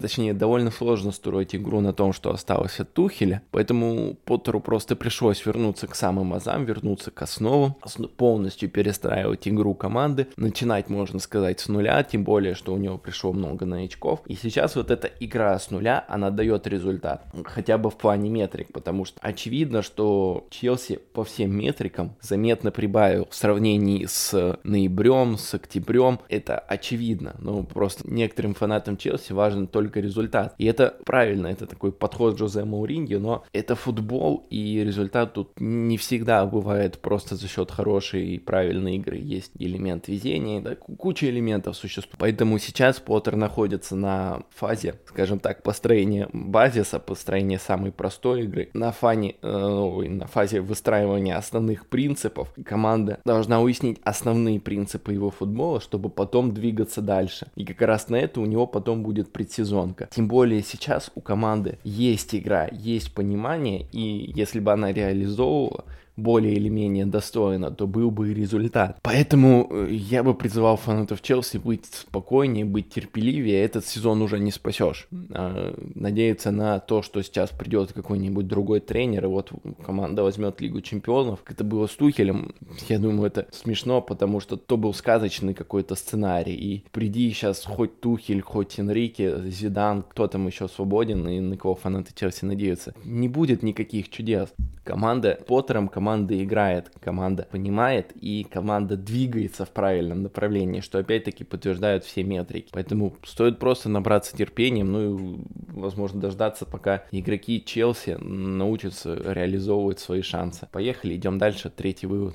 точнее, 0.00 0.34
довольно 0.34 0.70
сложно 0.70 1.12
строить 1.12 1.54
игру 1.54 1.80
на 1.80 1.92
том, 1.92 2.12
что 2.12 2.30
осталось 2.30 2.80
от 2.80 2.92
Тухеля, 2.92 3.42
поэтому 3.50 4.16
Поттеру 4.24 4.60
просто 4.60 4.96
пришлось 4.96 5.44
вернуться 5.44 5.86
к 5.86 5.94
самым 5.94 6.32
азам, 6.32 6.64
вернуться 6.64 7.10
к 7.10 7.20
основам, 7.22 7.76
полностью 8.16 8.70
перестраивать 8.70 9.46
игру 9.46 9.74
команды, 9.74 10.28
начинать, 10.36 10.88
можно 10.88 11.18
сказать, 11.18 11.60
с 11.60 11.68
нуля, 11.68 12.02
тем 12.02 12.24
более, 12.24 12.54
что 12.54 12.72
у 12.72 12.78
него 12.78 12.98
пришло 12.98 13.32
много 13.32 13.66
новичков, 13.66 14.20
и 14.26 14.34
сейчас 14.34 14.76
вот 14.76 14.90
эта 14.90 15.10
игра 15.20 15.58
с 15.58 15.70
нуля, 15.70 16.04
она 16.08 16.30
дает 16.30 16.66
результат, 16.66 17.26
хотя 17.44 17.76
бы 17.76 17.90
в 17.90 17.96
плане 17.96 18.30
метрик, 18.30 18.72
потому 18.72 19.04
что 19.04 19.18
очевидно, 19.20 19.82
что 19.82 20.46
Челси 20.50 21.00
по 21.12 21.24
всем 21.24 21.54
метрикам 21.54 22.16
заметно 22.20 22.70
прибавил 22.70 23.26
в 23.30 23.34
сравнении 23.58 24.06
с 24.06 24.56
ноябрем, 24.62 25.36
с 25.36 25.52
октябрем, 25.54 26.20
это 26.28 26.60
очевидно. 26.60 27.34
Ну, 27.40 27.64
просто 27.64 28.08
некоторым 28.08 28.54
фанатам 28.54 28.96
Челси 28.96 29.32
важен 29.32 29.66
только 29.66 29.98
результат. 29.98 30.54
И 30.58 30.64
это 30.66 30.94
правильно, 31.04 31.48
это 31.48 31.66
такой 31.66 31.90
подход 31.90 32.38
Жозе 32.38 32.64
Мауриньо, 32.64 33.18
но 33.18 33.44
это 33.52 33.74
футбол, 33.74 34.46
и 34.48 34.84
результат 34.84 35.34
тут 35.34 35.50
не 35.58 35.96
всегда 35.96 36.46
бывает 36.46 37.00
просто 37.00 37.34
за 37.34 37.48
счет 37.48 37.72
хорошей 37.72 38.34
и 38.34 38.38
правильной 38.38 38.96
игры. 38.96 39.16
Есть 39.16 39.50
элемент 39.58 40.06
везения, 40.06 40.60
да, 40.60 40.76
куча 40.76 41.28
элементов 41.28 41.76
существует. 41.76 42.18
Поэтому 42.18 42.58
сейчас 42.60 43.00
Поттер 43.00 43.34
находится 43.34 43.96
на 43.96 44.42
фазе, 44.54 44.94
скажем 45.06 45.40
так, 45.40 45.64
построения 45.64 46.28
базиса, 46.32 47.00
построения 47.00 47.58
самой 47.58 47.90
простой 47.90 48.44
игры, 48.44 48.70
на, 48.72 48.92
фане, 48.92 49.34
э, 49.42 49.48
на 49.48 50.28
фазе 50.28 50.60
выстраивания 50.60 51.36
основных 51.36 51.88
принципов. 51.88 52.52
Команда 52.64 53.18
должна 53.24 53.47
должна 53.48 53.62
уяснить 53.62 53.98
основные 54.04 54.60
принципы 54.60 55.14
его 55.14 55.30
футбола, 55.30 55.80
чтобы 55.80 56.10
потом 56.10 56.52
двигаться 56.52 57.00
дальше. 57.00 57.46
И 57.56 57.64
как 57.64 57.80
раз 57.80 58.10
на 58.10 58.16
это 58.16 58.40
у 58.40 58.46
него 58.46 58.66
потом 58.66 59.02
будет 59.02 59.32
предсезонка. 59.32 60.08
Тем 60.14 60.28
более 60.28 60.62
сейчас 60.62 61.10
у 61.14 61.22
команды 61.22 61.78
есть 61.82 62.34
игра, 62.34 62.68
есть 62.70 63.14
понимание, 63.14 63.86
и 63.90 64.32
если 64.34 64.60
бы 64.60 64.72
она 64.72 64.92
реализовывала, 64.92 65.84
более 66.18 66.54
или 66.54 66.68
менее 66.68 67.06
достойно, 67.06 67.70
то 67.70 67.86
был 67.86 68.10
бы 68.10 68.30
и 68.30 68.34
результат. 68.34 68.98
Поэтому 69.02 69.68
э, 69.70 69.88
я 69.90 70.22
бы 70.22 70.34
призывал 70.34 70.76
фанатов 70.76 71.22
Челси 71.22 71.58
быть 71.58 71.86
спокойнее, 71.86 72.64
быть 72.64 72.90
терпеливее. 72.90 73.64
Этот 73.64 73.86
сезон 73.86 74.20
уже 74.22 74.38
не 74.38 74.50
спасешь. 74.50 75.08
А, 75.30 75.74
надеяться 75.94 76.50
на 76.50 76.80
то, 76.80 77.02
что 77.02 77.22
сейчас 77.22 77.50
придет 77.50 77.92
какой-нибудь 77.92 78.46
другой 78.46 78.80
тренер, 78.80 79.24
и 79.24 79.28
вот 79.28 79.52
команда 79.84 80.22
возьмет 80.22 80.60
Лигу 80.60 80.80
Чемпионов, 80.80 81.40
это 81.48 81.64
было 81.64 81.86
с 81.86 81.92
Тухелем, 81.92 82.54
я 82.88 82.98
думаю, 82.98 83.28
это 83.28 83.46
смешно, 83.52 84.00
потому 84.00 84.40
что 84.40 84.56
то 84.56 84.76
был 84.76 84.92
сказочный 84.94 85.54
какой-то 85.54 85.94
сценарий. 85.94 86.54
И 86.54 86.84
приди 86.90 87.30
сейчас 87.30 87.64
хоть 87.64 88.00
Тухель, 88.00 88.40
хоть 88.40 88.78
Энрике, 88.78 89.42
Зидан, 89.50 90.02
кто 90.02 90.26
там 90.26 90.46
еще 90.46 90.68
свободен 90.68 91.28
и 91.28 91.40
на 91.40 91.56
кого 91.56 91.74
фанаты 91.74 92.12
Челси 92.14 92.44
надеются. 92.44 92.94
Не 93.04 93.28
будет 93.28 93.62
никаких 93.62 94.08
чудес. 94.08 94.48
Команда 94.84 95.38
Поттером, 95.46 95.88
команда 95.88 96.07
играет, 96.16 96.90
команда 97.00 97.46
понимает 97.50 98.12
и 98.20 98.44
команда 98.44 98.96
двигается 98.96 99.64
в 99.64 99.70
правильном 99.70 100.22
направлении, 100.22 100.80
что 100.80 100.98
опять-таки 100.98 101.44
подтверждают 101.44 102.04
все 102.04 102.22
метрики. 102.22 102.70
Поэтому 102.72 103.16
стоит 103.24 103.58
просто 103.58 103.88
набраться 103.88 104.36
терпением, 104.36 104.92
ну 104.92 105.16
и, 105.16 105.40
возможно, 105.68 106.20
дождаться, 106.20 106.66
пока 106.66 107.04
игроки 107.12 107.62
Челси 107.64 108.18
научатся 108.20 109.14
реализовывать 109.14 109.98
свои 109.98 110.22
шансы. 110.22 110.68
Поехали, 110.70 111.16
идем 111.16 111.38
дальше. 111.38 111.70
Третий 111.70 112.06
вывод. 112.06 112.34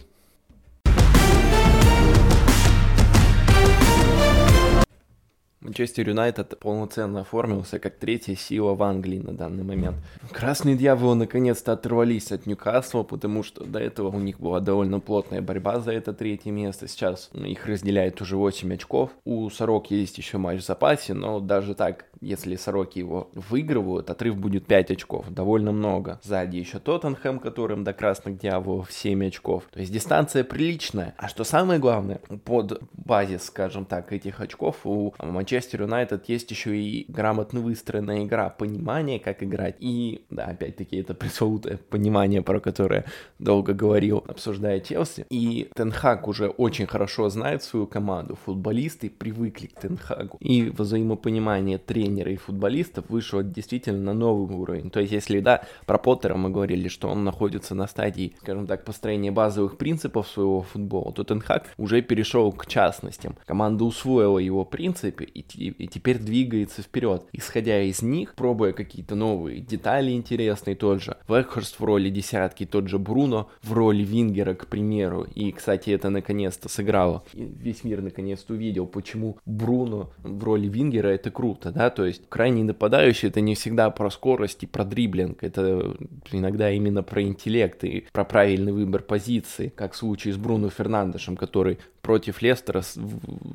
Манчестер 5.63 6.09
Юнайтед 6.09 6.59
полноценно 6.59 7.21
оформился 7.21 7.79
как 7.79 7.95
третья 7.95 8.35
сила 8.35 8.73
в 8.73 8.83
Англии 8.83 9.19
на 9.19 9.31
данный 9.33 9.63
момент. 9.63 9.95
Красные 10.31 10.75
дьяволы 10.75 11.15
наконец-то 11.15 11.71
оторвались 11.71 12.33
от 12.33 12.45
Ньюкасла, 12.45 13.03
потому 13.03 13.43
что 13.43 13.63
до 13.63 13.79
этого 13.79 14.09
у 14.09 14.19
них 14.19 14.41
была 14.41 14.59
довольно 14.59 14.99
плотная 14.99 15.41
борьба 15.41 15.79
за 15.79 15.93
это 15.93 16.11
третье 16.11 16.51
место. 16.51 16.89
Сейчас 16.89 17.29
их 17.33 17.65
разделяет 17.65 18.21
уже 18.21 18.35
8 18.35 18.73
очков. 18.73 19.11
У 19.23 19.49
Сорок 19.49 19.89
есть 19.89 20.17
еще 20.17 20.37
матч 20.37 20.61
в 20.61 20.65
запасе, 20.65 21.13
но 21.13 21.39
даже 21.39 21.75
так, 21.75 22.05
если 22.19 22.57
Сороки 22.57 22.99
его 22.99 23.29
выигрывают, 23.33 24.09
отрыв 24.09 24.35
будет 24.35 24.65
5 24.65 24.91
очков. 24.91 25.29
Довольно 25.29 25.71
много. 25.71 26.19
Сзади 26.23 26.57
еще 26.57 26.79
Тоттенхэм, 26.79 27.39
которым 27.39 27.85
до 27.85 27.93
красных 27.93 28.37
дьяволов 28.37 28.91
7 28.91 29.27
очков. 29.27 29.63
То 29.71 29.79
есть 29.79 29.93
дистанция 29.93 30.43
приличная. 30.43 31.15
А 31.17 31.29
что 31.29 31.45
самое 31.45 31.79
главное, 31.79 32.19
под 32.43 32.83
базис, 32.91 33.45
скажем 33.45 33.85
так, 33.85 34.11
этих 34.11 34.41
очков 34.41 34.85
у 34.85 35.13
Манчестер 35.19 35.52
Манчестер 35.53 35.83
Юнайтед 35.83 36.29
есть 36.29 36.49
еще 36.49 36.75
и 36.75 37.05
грамотно 37.07 37.59
выстроенная 37.59 38.25
игра, 38.25 38.49
понимание, 38.49 39.19
как 39.19 39.43
играть. 39.43 39.75
И, 39.79 40.25
да, 40.31 40.45
опять-таки, 40.45 40.97
это 40.97 41.13
пресловутое 41.13 41.77
понимание, 41.91 42.41
про 42.41 42.59
которое 42.59 43.05
долго 43.37 43.73
говорил, 43.73 44.23
обсуждая 44.27 44.79
Челси. 44.79 45.27
И 45.29 45.69
Тенхак 45.75 46.27
уже 46.27 46.47
очень 46.47 46.87
хорошо 46.87 47.29
знает 47.29 47.61
свою 47.61 47.85
команду. 47.85 48.35
Футболисты 48.45 49.11
привыкли 49.11 49.67
к 49.67 49.79
Тенхагу. 49.79 50.37
И 50.39 50.71
взаимопонимание 50.71 51.77
тренера 51.77 52.31
и 52.31 52.37
футболистов 52.37 53.05
вышло 53.09 53.43
действительно 53.43 54.01
на 54.01 54.13
новый 54.15 54.55
уровень. 54.55 54.89
То 54.89 55.01
есть, 55.01 55.13
если, 55.13 55.39
да, 55.39 55.65
про 55.85 55.99
Поттера 55.99 56.35
мы 56.35 56.49
говорили, 56.49 56.87
что 56.87 57.09
он 57.09 57.23
находится 57.23 57.75
на 57.75 57.85
стадии, 57.85 58.35
скажем 58.41 58.65
так, 58.65 58.85
построения 58.85 59.29
базовых 59.29 59.77
принципов 59.77 60.27
своего 60.27 60.63
футбола, 60.63 61.13
то 61.13 61.23
Тенхак 61.23 61.67
уже 61.77 62.01
перешел 62.01 62.51
к 62.51 62.65
частностям. 62.65 63.37
Команда 63.45 63.83
усвоила 63.83 64.39
его 64.39 64.65
принципы 64.65 65.25
и 65.25 65.42
и, 65.55 65.87
теперь 65.87 66.17
двигается 66.17 66.81
вперед. 66.81 67.25
Исходя 67.33 67.81
из 67.81 68.01
них, 68.01 68.35
пробуя 68.35 68.73
какие-то 68.73 69.15
новые 69.15 69.59
детали 69.59 70.11
интересные, 70.11 70.75
тот 70.75 71.01
же 71.01 71.17
Векхорст 71.27 71.79
в 71.79 71.83
роли 71.83 72.09
десятки, 72.09 72.65
тот 72.65 72.87
же 72.87 72.99
Бруно 72.99 73.49
в 73.61 73.73
роли 73.73 74.03
Вингера, 74.03 74.53
к 74.53 74.67
примеру. 74.67 75.27
И, 75.35 75.51
кстати, 75.51 75.89
это 75.91 76.09
наконец-то 76.09 76.69
сыграло. 76.69 77.23
И 77.33 77.43
весь 77.43 77.83
мир 77.83 78.01
наконец-то 78.01 78.53
увидел, 78.53 78.85
почему 78.85 79.37
Бруно 79.45 80.11
в 80.19 80.43
роли 80.43 80.67
Вингера 80.67 81.09
это 81.09 81.31
круто, 81.31 81.71
да, 81.71 81.89
то 81.89 82.05
есть 82.05 82.23
крайний 82.29 82.63
нападающий 82.63 83.29
это 83.29 83.41
не 83.41 83.55
всегда 83.55 83.89
про 83.89 84.09
скорость 84.09 84.63
и 84.63 84.67
про 84.67 84.83
дриблинг, 84.83 85.43
это 85.43 85.95
иногда 86.31 86.71
именно 86.71 87.03
про 87.03 87.21
интеллект 87.21 87.83
и 87.83 88.05
про 88.11 88.23
правильный 88.23 88.71
выбор 88.71 89.01
позиции, 89.01 89.71
как 89.75 89.93
в 89.93 89.97
случае 89.97 90.33
с 90.33 90.37
Бруно 90.37 90.69
Фернандешем, 90.69 91.35
который 91.35 91.79
против 92.03 92.41
Лестера 92.41 92.83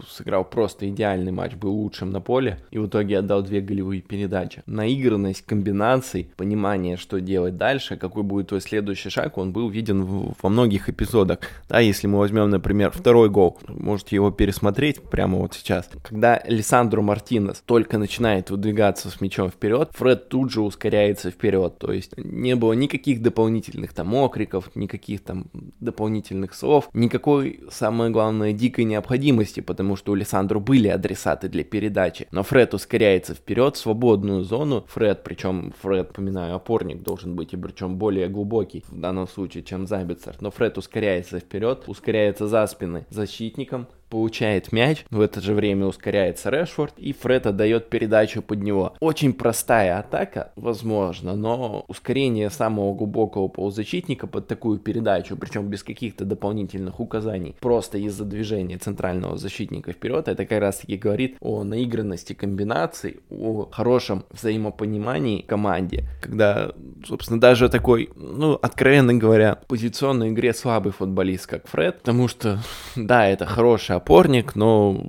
сыграл 0.08 0.44
просто 0.44 0.88
идеальный 0.88 1.30
матч, 1.30 1.54
был 1.54 1.72
лучшим 1.72 2.10
на 2.10 2.20
поле 2.20 2.58
и 2.70 2.78
в 2.78 2.86
итоге 2.86 3.18
отдал 3.18 3.42
две 3.42 3.60
голевые 3.60 4.00
передачи. 4.00 4.62
Наигранность 4.66 5.42
комбинаций, 5.42 6.30
понимание, 6.36 6.96
что 6.96 7.20
делать 7.20 7.56
дальше, 7.56 7.96
какой 7.96 8.22
будет 8.22 8.48
твой 8.48 8.62
следующий 8.62 9.10
шаг, 9.10 9.36
он 9.36 9.52
был 9.52 9.68
виден 9.68 10.02
в, 10.02 10.34
во 10.42 10.48
многих 10.48 10.88
эпизодах. 10.88 11.40
Да, 11.68 11.78
если 11.80 12.06
мы 12.06 12.18
возьмем, 12.18 12.48
например, 12.48 12.90
второй 12.90 13.28
гол, 13.28 13.58
можете 13.68 14.16
его 14.16 14.30
пересмотреть 14.30 15.02
прямо 15.02 15.38
вот 15.38 15.52
сейчас. 15.52 15.88
Когда 16.02 16.42
Лиссандро 16.46 17.02
Мартинес 17.02 17.62
только 17.66 17.98
начинает 17.98 18.50
выдвигаться 18.50 19.10
с 19.10 19.20
мячом 19.20 19.50
вперед, 19.50 19.90
Фред 19.92 20.30
тут 20.30 20.50
же 20.50 20.62
ускоряется 20.62 21.30
вперед. 21.30 21.78
То 21.78 21.92
есть 21.92 22.16
не 22.16 22.56
было 22.56 22.72
никаких 22.72 23.20
дополнительных 23.20 23.92
там 23.92 24.14
окриков, 24.14 24.70
никаких 24.74 25.22
там 25.22 25.48
дополнительных 25.80 26.54
слов, 26.54 26.88
никакой, 26.94 27.60
самое 27.70 28.10
главное, 28.10 28.37
главное, 28.38 28.52
дикой 28.52 28.84
необходимости, 28.84 29.60
потому 29.60 29.96
что 29.96 30.12
у 30.12 30.14
Лиссандру 30.14 30.60
были 30.60 30.88
адресаты 30.88 31.48
для 31.48 31.64
передачи. 31.64 32.28
Но 32.30 32.42
Фред 32.42 32.74
ускоряется 32.74 33.34
вперед 33.34 33.74
в 33.74 33.78
свободную 33.78 34.44
зону. 34.44 34.84
Фред, 34.88 35.24
причем 35.24 35.72
Фред, 35.82 36.12
поминаю, 36.12 36.54
опорник 36.54 37.02
должен 37.02 37.34
быть, 37.34 37.52
и 37.52 37.56
причем 37.56 37.96
более 37.96 38.28
глубокий 38.28 38.84
в 38.88 39.00
данном 39.00 39.26
случае, 39.26 39.64
чем 39.64 39.86
Забицер. 39.86 40.36
Но 40.40 40.50
Фред 40.50 40.78
ускоряется 40.78 41.40
вперед, 41.40 41.84
ускоряется 41.86 42.46
за 42.46 42.66
спины 42.66 43.06
защитником, 43.10 43.86
получает 44.08 44.72
мяч, 44.72 45.04
в 45.10 45.20
это 45.20 45.40
же 45.40 45.54
время 45.54 45.86
ускоряется 45.86 46.50
Решфорд, 46.50 46.94
и 46.98 47.12
Фред 47.12 47.46
отдает 47.46 47.90
передачу 47.90 48.42
под 48.42 48.62
него. 48.62 48.94
Очень 49.00 49.32
простая 49.32 49.98
атака, 49.98 50.52
возможно, 50.56 51.36
но 51.36 51.84
ускорение 51.88 52.50
самого 52.50 52.94
глубокого 52.94 53.48
полузащитника 53.48 54.26
под 54.26 54.46
такую 54.46 54.78
передачу, 54.78 55.36
причем 55.36 55.68
без 55.68 55.82
каких-то 55.82 56.24
дополнительных 56.24 57.00
указаний, 57.00 57.56
просто 57.60 57.98
из-за 57.98 58.24
движения 58.24 58.78
центрального 58.78 59.36
защитника 59.36 59.92
вперед, 59.92 60.28
это 60.28 60.46
как 60.46 60.60
раз 60.60 60.78
таки 60.78 60.96
говорит 60.96 61.36
о 61.40 61.64
наигранности 61.64 62.32
комбинаций, 62.32 63.20
о 63.30 63.68
хорошем 63.70 64.24
взаимопонимании 64.30 65.42
команде, 65.42 66.04
когда, 66.20 66.72
собственно, 67.06 67.40
даже 67.40 67.68
такой, 67.68 68.10
ну, 68.16 68.54
откровенно 68.54 69.14
говоря, 69.14 69.58
позиционной 69.66 70.30
игре 70.30 70.54
слабый 70.54 70.92
футболист, 70.92 71.46
как 71.46 71.66
Фред, 71.68 71.98
потому 71.98 72.28
что, 72.28 72.60
да, 72.96 73.28
это 73.28 73.46
хорошая 73.46 73.97
опорник, 73.98 74.56
но 74.56 75.00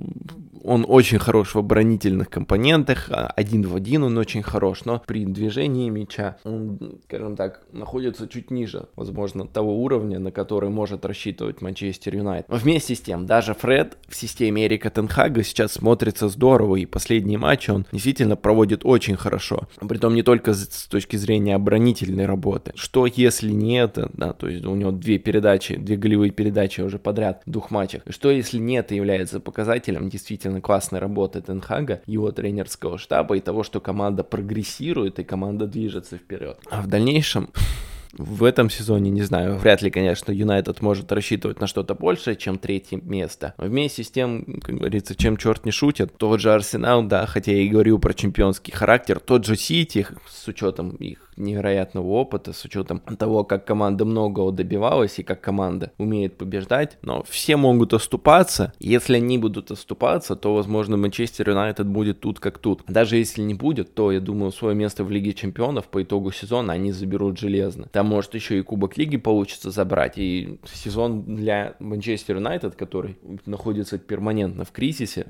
он 0.70 0.86
очень 0.86 1.18
хорош 1.18 1.56
в 1.56 1.58
оборонительных 1.58 2.30
компонентах, 2.30 3.10
а 3.10 3.26
один 3.26 3.66
в 3.66 3.74
один 3.74 4.04
он 4.04 4.16
очень 4.16 4.42
хорош, 4.42 4.84
но 4.84 5.02
при 5.04 5.24
движении 5.24 5.90
мяча 5.90 6.36
он, 6.44 7.00
скажем 7.06 7.34
так, 7.34 7.62
находится 7.72 8.28
чуть 8.28 8.52
ниже, 8.52 8.86
возможно, 8.94 9.48
того 9.48 9.82
уровня, 9.82 10.20
на 10.20 10.30
который 10.30 10.70
может 10.70 11.04
рассчитывать 11.04 11.60
Манчестер 11.60 12.14
Юнайтед. 12.14 12.46
Вместе 12.48 12.94
с 12.94 13.00
тем, 13.00 13.26
даже 13.26 13.52
Фред 13.54 13.98
в 14.06 14.14
системе 14.14 14.64
Эрика 14.64 14.90
Тенхага 14.90 15.42
сейчас 15.42 15.72
смотрится 15.72 16.28
здорово, 16.28 16.76
и 16.76 16.86
последние 16.86 17.38
матчи 17.38 17.72
он 17.72 17.84
действительно 17.90 18.36
проводит 18.36 18.82
очень 18.84 19.16
хорошо. 19.16 19.66
Притом 19.80 20.14
не 20.14 20.22
только 20.22 20.54
с 20.54 20.86
точки 20.86 21.16
зрения 21.16 21.56
оборонительной 21.56 22.26
работы. 22.26 22.70
Что 22.76 23.06
если 23.06 23.50
не 23.50 23.80
это, 23.80 24.08
да, 24.12 24.34
то 24.34 24.46
есть 24.48 24.64
у 24.64 24.76
него 24.76 24.92
две 24.92 25.18
передачи, 25.18 25.74
две 25.74 25.96
голевые 25.96 26.30
передачи 26.30 26.80
уже 26.80 27.00
подряд 27.00 27.42
в 27.44 27.50
двух 27.50 27.72
матчах. 27.72 28.02
Что 28.08 28.30
если 28.30 28.58
не 28.58 28.76
это 28.76 28.94
является 28.94 29.40
показателем 29.40 30.08
действительно 30.08 30.59
действительно 30.60 30.62
классной 30.62 31.00
работы 31.00 31.40
Тенхага, 31.40 32.00
его 32.06 32.30
тренерского 32.32 32.98
штаба 32.98 33.36
и 33.36 33.40
того, 33.40 33.62
что 33.62 33.80
команда 33.80 34.22
прогрессирует 34.22 35.18
и 35.18 35.24
команда 35.24 35.66
движется 35.66 36.16
вперед. 36.16 36.58
А 36.70 36.82
в 36.82 36.86
дальнейшем 36.86 37.48
в 38.12 38.42
этом 38.42 38.70
сезоне, 38.70 39.10
не 39.10 39.22
знаю, 39.22 39.56
вряд 39.56 39.82
ли, 39.82 39.90
конечно, 39.90 40.32
Юнайтед 40.32 40.82
может 40.82 41.12
рассчитывать 41.12 41.60
на 41.60 41.68
что-то 41.68 41.94
большее, 41.94 42.34
чем 42.34 42.58
третье 42.58 43.00
место. 43.02 43.54
Вместе 43.56 44.02
с 44.02 44.10
тем, 44.10 44.60
как 44.62 44.76
говорится, 44.76 45.14
чем 45.14 45.36
черт 45.36 45.64
не 45.64 45.70
шутит, 45.70 46.16
тот 46.16 46.40
же 46.40 46.52
Арсенал, 46.52 47.04
да, 47.04 47.26
хотя 47.26 47.52
я 47.52 47.62
и 47.62 47.68
говорю 47.68 47.98
про 47.98 48.12
чемпионский 48.12 48.72
характер, 48.72 49.20
тот 49.20 49.46
же 49.46 49.56
Сити, 49.56 50.06
с 50.28 50.48
учетом 50.48 50.96
их 50.96 51.29
невероятного 51.40 52.06
опыта, 52.06 52.52
с 52.52 52.64
учетом 52.64 53.00
того, 53.18 53.44
как 53.44 53.64
команда 53.64 54.04
многого 54.04 54.52
добивалась 54.52 55.18
и 55.18 55.22
как 55.22 55.40
команда 55.40 55.92
умеет 55.98 56.36
побеждать, 56.36 56.98
но 57.02 57.22
все 57.28 57.56
могут 57.56 57.92
оступаться. 57.94 58.72
Если 58.78 59.16
они 59.16 59.38
будут 59.38 59.70
оступаться, 59.70 60.36
то, 60.36 60.54
возможно, 60.54 60.96
Манчестер 60.96 61.50
Юнайтед 61.50 61.86
будет 61.86 62.20
тут 62.20 62.40
как 62.40 62.58
тут. 62.58 62.82
Даже 62.88 63.16
если 63.16 63.42
не 63.42 63.54
будет, 63.54 63.94
то, 63.94 64.12
я 64.12 64.20
думаю, 64.20 64.52
свое 64.52 64.74
место 64.74 65.04
в 65.04 65.10
Лиге 65.10 65.32
Чемпионов 65.32 65.88
по 65.88 66.02
итогу 66.02 66.30
сезона 66.32 66.72
они 66.72 66.92
заберут 66.92 67.38
железно. 67.38 67.88
Там, 67.92 68.06
может, 68.06 68.34
еще 68.34 68.58
и 68.58 68.62
Кубок 68.62 68.96
Лиги 68.96 69.16
получится 69.16 69.70
забрать, 69.70 70.18
и 70.18 70.58
сезон 70.72 71.22
для 71.22 71.74
Манчестер 71.78 72.36
Юнайтед, 72.36 72.74
который 72.76 73.18
находится 73.46 73.98
перманентно 73.98 74.64
в 74.64 74.72
кризисе 74.72 75.26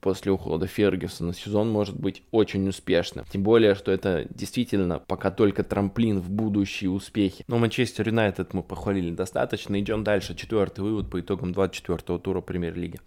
после 0.00 0.32
ухода 0.32 0.66
Фергюсона, 0.66 1.32
сезон 1.32 1.70
может 1.70 1.98
быть 1.98 2.22
очень 2.30 2.68
успешным. 2.68 3.24
Тем 3.30 3.42
более, 3.42 3.74
что 3.74 3.92
это 3.92 4.26
действительно 4.30 4.98
пока 4.98 5.30
только 5.30 5.53
только 5.54 5.62
трамплин 5.62 6.18
в 6.18 6.30
будущие 6.30 6.90
успехи. 6.90 7.44
Но 7.46 7.58
Манчестер 7.58 8.08
Юнайтед 8.08 8.54
мы 8.54 8.62
похвалили 8.62 9.14
достаточно. 9.14 9.78
Идем 9.78 10.02
дальше. 10.02 10.34
Четвертый 10.34 10.80
вывод 10.80 11.10
по 11.10 11.20
итогам 11.20 11.52
24-го 11.52 12.18
тура 12.18 12.40
премьер-лиги. 12.40 12.98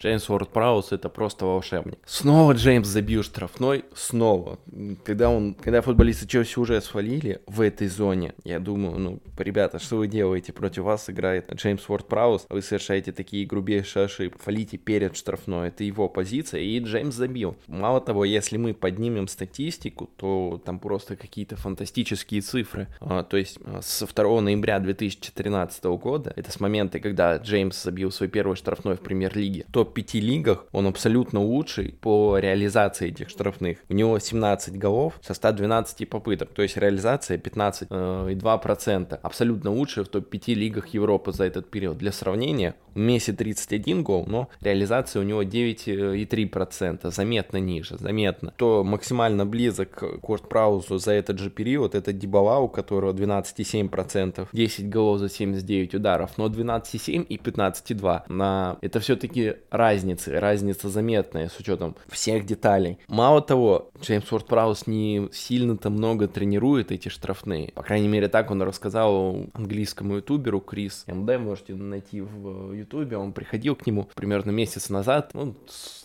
Джеймс 0.00 0.30
Уорд 0.30 0.50
Праус 0.50 0.92
это 0.92 1.08
просто 1.08 1.44
волшебник. 1.44 1.98
Снова 2.06 2.52
Джеймс 2.52 2.86
забил 2.86 3.24
штрафной, 3.24 3.84
снова. 3.94 4.60
Когда, 5.04 5.28
он, 5.28 5.54
когда 5.54 5.82
футболисты 5.82 6.26
Челси 6.28 6.60
уже 6.60 6.80
свалили 6.80 7.40
в 7.46 7.60
этой 7.60 7.88
зоне, 7.88 8.34
я 8.44 8.60
думаю, 8.60 8.98
ну, 8.98 9.18
ребята, 9.36 9.80
что 9.80 9.96
вы 9.96 10.06
делаете? 10.06 10.52
Против 10.52 10.84
вас 10.84 11.10
играет 11.10 11.52
Джеймс 11.52 11.88
Уорд 11.88 12.06
Праус, 12.06 12.46
вы 12.48 12.62
совершаете 12.62 13.10
такие 13.10 13.44
грубейшие 13.44 14.04
ошибки, 14.04 14.40
фалите 14.40 14.76
перед 14.76 15.16
штрафной, 15.16 15.68
это 15.68 15.82
его 15.82 16.08
позиция, 16.08 16.60
и 16.60 16.78
Джеймс 16.78 17.16
забил. 17.16 17.56
Мало 17.66 18.00
того, 18.00 18.24
если 18.24 18.56
мы 18.56 18.74
поднимем 18.74 19.26
статистику, 19.26 20.08
то 20.16 20.62
там 20.64 20.78
просто 20.78 21.16
какие-то 21.16 21.56
фантастические 21.56 22.40
цифры. 22.42 22.86
А, 23.00 23.24
то 23.24 23.36
есть 23.36 23.58
а, 23.64 23.80
со 23.82 24.06
2 24.06 24.40
ноября 24.42 24.78
2013 24.78 25.84
года, 25.84 26.32
это 26.36 26.52
с 26.52 26.60
момента, 26.60 27.00
когда 27.00 27.36
Джеймс 27.38 27.82
забил 27.82 28.12
свой 28.12 28.28
первый 28.28 28.54
штрафной 28.54 28.94
в 28.94 29.00
премьер-лиге, 29.00 29.66
то 29.72 29.87
топ-5 29.88 30.20
лигах 30.20 30.66
он 30.72 30.86
абсолютно 30.86 31.40
лучший 31.40 31.94
по 32.00 32.38
реализации 32.38 33.08
этих 33.08 33.28
штрафных. 33.28 33.78
У 33.88 33.94
него 33.94 34.18
17 34.18 34.78
голов 34.78 35.14
со 35.22 35.34
112 35.34 36.08
попыток, 36.08 36.50
то 36.50 36.62
есть 36.62 36.76
реализация 36.76 37.38
15,2%. 37.38 39.06
Э, 39.10 39.18
абсолютно 39.22 39.70
лучший 39.70 40.04
в 40.04 40.08
топ-5 40.08 40.54
лигах 40.54 40.88
Европы 40.88 41.32
за 41.32 41.44
этот 41.44 41.70
период. 41.70 41.98
Для 41.98 42.12
сравнения, 42.12 42.74
у 42.94 43.00
Месси 43.00 43.32
31 43.32 44.02
гол, 44.02 44.24
но 44.26 44.48
реализация 44.60 45.20
у 45.20 45.24
него 45.24 45.42
9,3%, 45.42 47.10
заметно 47.10 47.58
ниже, 47.58 47.96
заметно. 47.98 48.52
То 48.56 48.84
максимально 48.84 49.46
близок 49.46 49.90
к 49.90 50.18
Корт 50.20 50.48
Праузу 50.48 50.98
за 50.98 51.12
этот 51.12 51.38
же 51.38 51.50
период, 51.50 51.94
это 51.94 52.12
Дибала, 52.12 52.58
у 52.58 52.68
которого 52.68 53.12
12,7%, 53.12 54.48
10 54.52 54.88
голов 54.88 55.18
за 55.18 55.28
79 55.28 55.94
ударов, 55.94 56.38
но 56.38 56.46
12,7 56.48 57.22
и 57.22 57.36
15,2 57.36 58.22
на... 58.28 58.76
Это 58.80 59.00
все-таки 59.00 59.54
разницы, 59.78 60.38
разница 60.38 60.90
заметная 60.90 61.48
с 61.48 61.58
учетом 61.58 61.96
всех 62.08 62.44
деталей. 62.44 62.98
Мало 63.08 63.40
того, 63.40 63.90
Джеймс 64.00 64.30
Уорд 64.30 64.46
Праус 64.46 64.86
не 64.86 65.28
сильно-то 65.32 65.88
много 65.88 66.28
тренирует 66.28 66.92
эти 66.92 67.08
штрафные. 67.08 67.72
По 67.72 67.82
крайней 67.82 68.08
мере, 68.08 68.28
так 68.28 68.50
он 68.50 68.60
рассказал 68.60 69.46
английскому 69.54 70.16
ютуберу 70.16 70.60
Крис 70.60 71.04
МД, 71.06 71.38
можете 71.38 71.74
найти 71.74 72.20
в 72.20 72.72
ютубе. 72.72 73.16
Он 73.16 73.32
приходил 73.32 73.76
к 73.76 73.86
нему 73.86 74.08
примерно 74.14 74.50
месяц 74.50 74.90
назад. 74.90 75.30
Ну, 75.32 75.54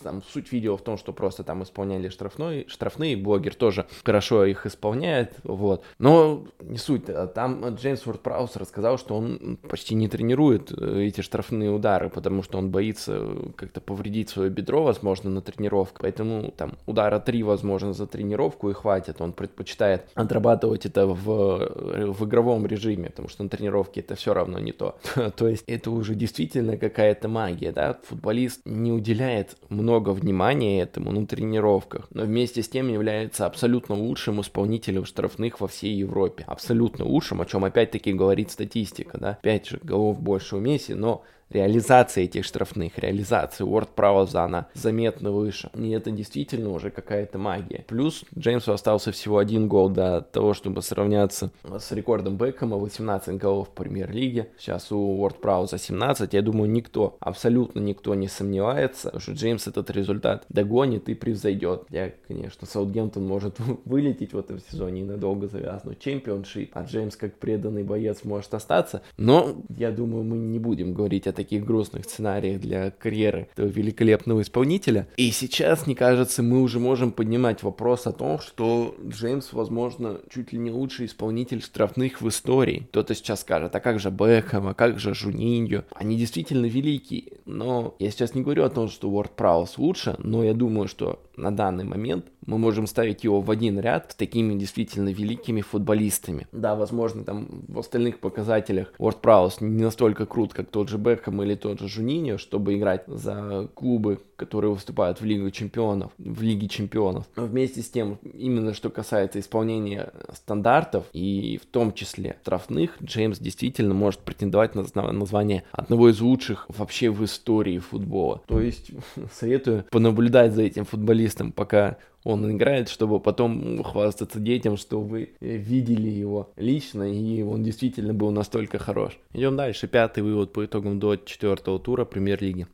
там 0.02 0.22
суть 0.32 0.52
видео 0.52 0.76
в 0.76 0.82
том, 0.82 0.96
что 0.96 1.12
просто 1.12 1.42
там 1.44 1.62
исполняли 1.62 2.08
штрафной, 2.08 2.66
штрафные, 2.68 3.16
блогер 3.16 3.54
тоже 3.54 3.86
хорошо 4.04 4.44
их 4.44 4.66
исполняет, 4.66 5.34
вот. 5.42 5.84
Но 5.98 6.46
не 6.60 6.78
суть, 6.78 7.08
а 7.08 7.26
там 7.26 7.74
Джеймс 7.74 8.06
Уорд 8.06 8.20
Праус 8.20 8.56
рассказал, 8.56 8.98
что 8.98 9.16
он 9.16 9.58
почти 9.68 9.94
не 9.94 10.08
тренирует 10.08 10.72
э, 10.72 11.02
эти 11.02 11.20
штрафные 11.20 11.70
удары, 11.70 12.08
потому 12.10 12.42
что 12.42 12.58
он 12.58 12.70
боится 12.70 13.26
как-то 13.64 13.80
повредить 13.80 14.28
свое 14.28 14.50
бедро, 14.50 14.82
возможно, 14.82 15.30
на 15.30 15.40
тренировках. 15.40 16.02
Поэтому 16.02 16.52
там 16.56 16.74
удара 16.86 17.18
3, 17.18 17.42
возможно, 17.42 17.92
за 17.92 18.06
тренировку 18.06 18.70
и 18.70 18.74
хватит. 18.74 19.20
Он 19.20 19.32
предпочитает 19.32 20.06
отрабатывать 20.14 20.86
это 20.86 21.06
в, 21.06 22.12
в 22.12 22.24
игровом 22.24 22.66
режиме, 22.66 23.10
потому 23.10 23.28
что 23.28 23.42
на 23.42 23.48
тренировке 23.48 24.00
это 24.00 24.14
все 24.14 24.34
равно 24.34 24.58
не 24.58 24.72
то. 24.72 24.98
то 25.36 25.48
есть 25.48 25.64
это 25.66 25.90
уже 25.90 26.14
действительно 26.14 26.76
какая-то 26.76 27.28
магия, 27.28 27.72
да? 27.72 27.98
Футболист 28.04 28.60
не 28.64 28.92
уделяет 28.92 29.56
много 29.68 30.10
внимания 30.10 30.82
этому 30.82 31.10
на 31.12 31.26
тренировках, 31.26 32.08
но 32.10 32.24
вместе 32.24 32.62
с 32.62 32.68
тем 32.68 32.88
является 32.88 33.46
абсолютно 33.46 33.94
лучшим 33.94 34.40
исполнителем 34.40 35.04
штрафных 35.04 35.60
во 35.60 35.68
всей 35.68 35.94
Европе. 35.94 36.44
Абсолютно 36.46 37.04
лучшим, 37.04 37.40
о 37.40 37.46
чем 37.46 37.64
опять-таки 37.64 38.12
говорит 38.12 38.50
статистика, 38.50 39.18
да? 39.18 39.38
5 39.42 39.66
же 39.66 39.80
голов 39.82 40.20
больше 40.20 40.56
у 40.56 40.60
Месси, 40.60 40.94
но 40.94 41.24
реализация 41.54 42.24
этих 42.24 42.44
штрафных, 42.44 42.98
реализация 42.98 43.64
Уорд 43.64 43.90
Прауза, 43.90 44.66
заметно 44.74 45.30
выше. 45.30 45.70
И 45.74 45.90
это 45.90 46.10
действительно 46.10 46.70
уже 46.70 46.90
какая-то 46.90 47.38
магия. 47.38 47.84
Плюс 47.86 48.24
Джеймсу 48.36 48.72
остался 48.72 49.12
всего 49.12 49.38
один 49.38 49.68
гол 49.68 49.88
до 49.88 50.20
того, 50.20 50.52
чтобы 50.54 50.82
сравняться 50.82 51.50
с 51.78 51.92
рекордом 51.92 52.36
Бекхэма, 52.36 52.76
18 52.76 53.38
голов 53.38 53.68
в 53.68 53.70
премьер-лиге. 53.70 54.48
Сейчас 54.58 54.90
у 54.92 54.98
Уорд 54.98 55.40
Прауза 55.40 55.78
17. 55.78 56.32
Я 56.34 56.42
думаю, 56.42 56.70
никто, 56.70 57.16
абсолютно 57.20 57.80
никто 57.80 58.14
не 58.14 58.28
сомневается, 58.28 59.18
что 59.20 59.32
Джеймс 59.32 59.66
этот 59.66 59.90
результат 59.90 60.44
догонит 60.48 61.08
и 61.08 61.14
превзойдет. 61.14 61.84
Я, 61.90 62.12
конечно, 62.26 62.66
Саутгемптон 62.66 63.24
может 63.26 63.56
вылететь 63.84 64.32
в 64.32 64.38
этом 64.38 64.58
сезоне 64.58 65.02
и 65.02 65.04
надолго 65.04 65.46
завязнуть 65.46 66.00
чемпионшип, 66.00 66.70
а 66.74 66.84
Джеймс 66.84 67.16
как 67.16 67.38
преданный 67.38 67.84
боец 67.84 68.24
может 68.24 68.52
остаться. 68.54 69.02
Но 69.16 69.54
я 69.68 69.92
думаю, 69.92 70.24
мы 70.24 70.36
не 70.36 70.58
будем 70.58 70.94
говорить 70.94 71.26
о 71.26 71.32
таких 71.32 71.43
грустных 71.52 72.04
сценариях 72.04 72.60
для 72.60 72.90
карьеры 72.90 73.48
этого 73.52 73.66
великолепного 73.66 74.42
исполнителя. 74.42 75.06
И 75.16 75.30
сейчас, 75.30 75.86
мне 75.86 75.94
кажется, 75.94 76.42
мы 76.42 76.62
уже 76.62 76.78
можем 76.78 77.12
поднимать 77.12 77.62
вопрос 77.62 78.06
о 78.06 78.12
том, 78.12 78.38
что 78.38 78.94
Джеймс, 79.06 79.52
возможно, 79.52 80.20
чуть 80.32 80.52
ли 80.52 80.58
не 80.58 80.70
лучший 80.70 81.06
исполнитель 81.06 81.62
штрафных 81.62 82.20
в 82.20 82.28
истории. 82.28 82.86
Кто-то 82.90 83.14
сейчас 83.14 83.40
скажет, 83.40 83.74
а 83.74 83.80
как 83.80 84.00
же 84.00 84.10
Бекхэм, 84.10 84.68
а 84.68 84.74
как 84.74 84.98
же 84.98 85.14
Жуниньо? 85.14 85.84
Они 85.94 86.16
действительно 86.16 86.66
великие. 86.66 87.24
Но 87.44 87.94
я 87.98 88.10
сейчас 88.10 88.34
не 88.34 88.42
говорю 88.42 88.64
о 88.64 88.70
том, 88.70 88.88
что 88.88 89.08
Уорд 89.10 89.32
Праус 89.36 89.78
лучше, 89.78 90.16
но 90.18 90.44
я 90.44 90.54
думаю, 90.54 90.88
что 90.88 91.20
на 91.36 91.50
данный 91.50 91.84
момент 91.84 92.26
мы 92.46 92.58
можем 92.58 92.86
ставить 92.86 93.24
его 93.24 93.40
в 93.40 93.50
один 93.50 93.78
ряд 93.80 94.12
с 94.12 94.14
такими 94.14 94.54
действительно 94.54 95.08
великими 95.08 95.60
футболистами. 95.60 96.46
Да, 96.52 96.74
возможно, 96.74 97.24
там 97.24 97.64
в 97.68 97.78
остальных 97.78 98.20
показателях 98.20 98.92
Уорд 98.98 99.20
Праус 99.20 99.60
не 99.60 99.82
настолько 99.82 100.26
крут, 100.26 100.52
как 100.52 100.68
тот 100.68 100.88
же 100.88 100.98
Бекхэм 100.98 101.42
или 101.42 101.54
тот 101.54 101.80
же 101.80 101.88
Жуниньо, 101.88 102.38
чтобы 102.38 102.76
играть 102.76 103.04
за 103.06 103.68
клубы, 103.74 104.20
которые 104.36 104.72
выступают 104.72 105.20
в 105.20 105.24
Лигу 105.24 105.50
Чемпионов, 105.50 106.12
в 106.18 106.42
Лиге 106.42 106.68
Чемпионов. 106.68 107.26
Но 107.36 107.44
вместе 107.44 107.82
с 107.82 107.90
тем, 107.90 108.18
именно 108.32 108.74
что 108.74 108.90
касается 108.90 109.40
исполнения 109.40 110.12
стандартов 110.32 111.04
и 111.12 111.58
в 111.62 111.66
том 111.66 111.92
числе 111.92 112.36
штрафных, 112.42 113.02
Джеймс 113.02 113.38
действительно 113.38 113.94
может 113.94 114.20
претендовать 114.20 114.74
на 114.74 114.84
название 115.12 115.64
одного 115.72 116.10
из 116.10 116.20
лучших 116.20 116.66
вообще 116.68 117.10
в 117.10 117.24
истории 117.24 117.78
футбола. 117.78 118.42
То 118.46 118.60
есть 118.60 118.90
советую 119.32 119.84
понаблюдать 119.90 120.52
за 120.54 120.62
этим 120.62 120.84
футболистом, 120.84 121.52
пока 121.52 121.98
он 122.24 122.50
играет, 122.50 122.88
чтобы 122.88 123.20
потом 123.20 123.82
хвастаться 123.82 124.40
детям, 124.40 124.76
что 124.76 125.00
вы 125.00 125.34
видели 125.40 126.08
его 126.08 126.52
лично, 126.56 127.02
и 127.02 127.42
он 127.42 127.62
действительно 127.62 128.14
был 128.14 128.30
настолько 128.30 128.78
хорош. 128.78 129.18
Идем 129.34 129.56
дальше. 129.56 129.86
Пятый 129.86 130.22
вывод 130.22 130.52
по 130.52 130.64
итогам 130.64 130.98
до 130.98 131.16
четвертого 131.16 131.78
тура 131.78 132.04
премьер-лиги. 132.06 132.66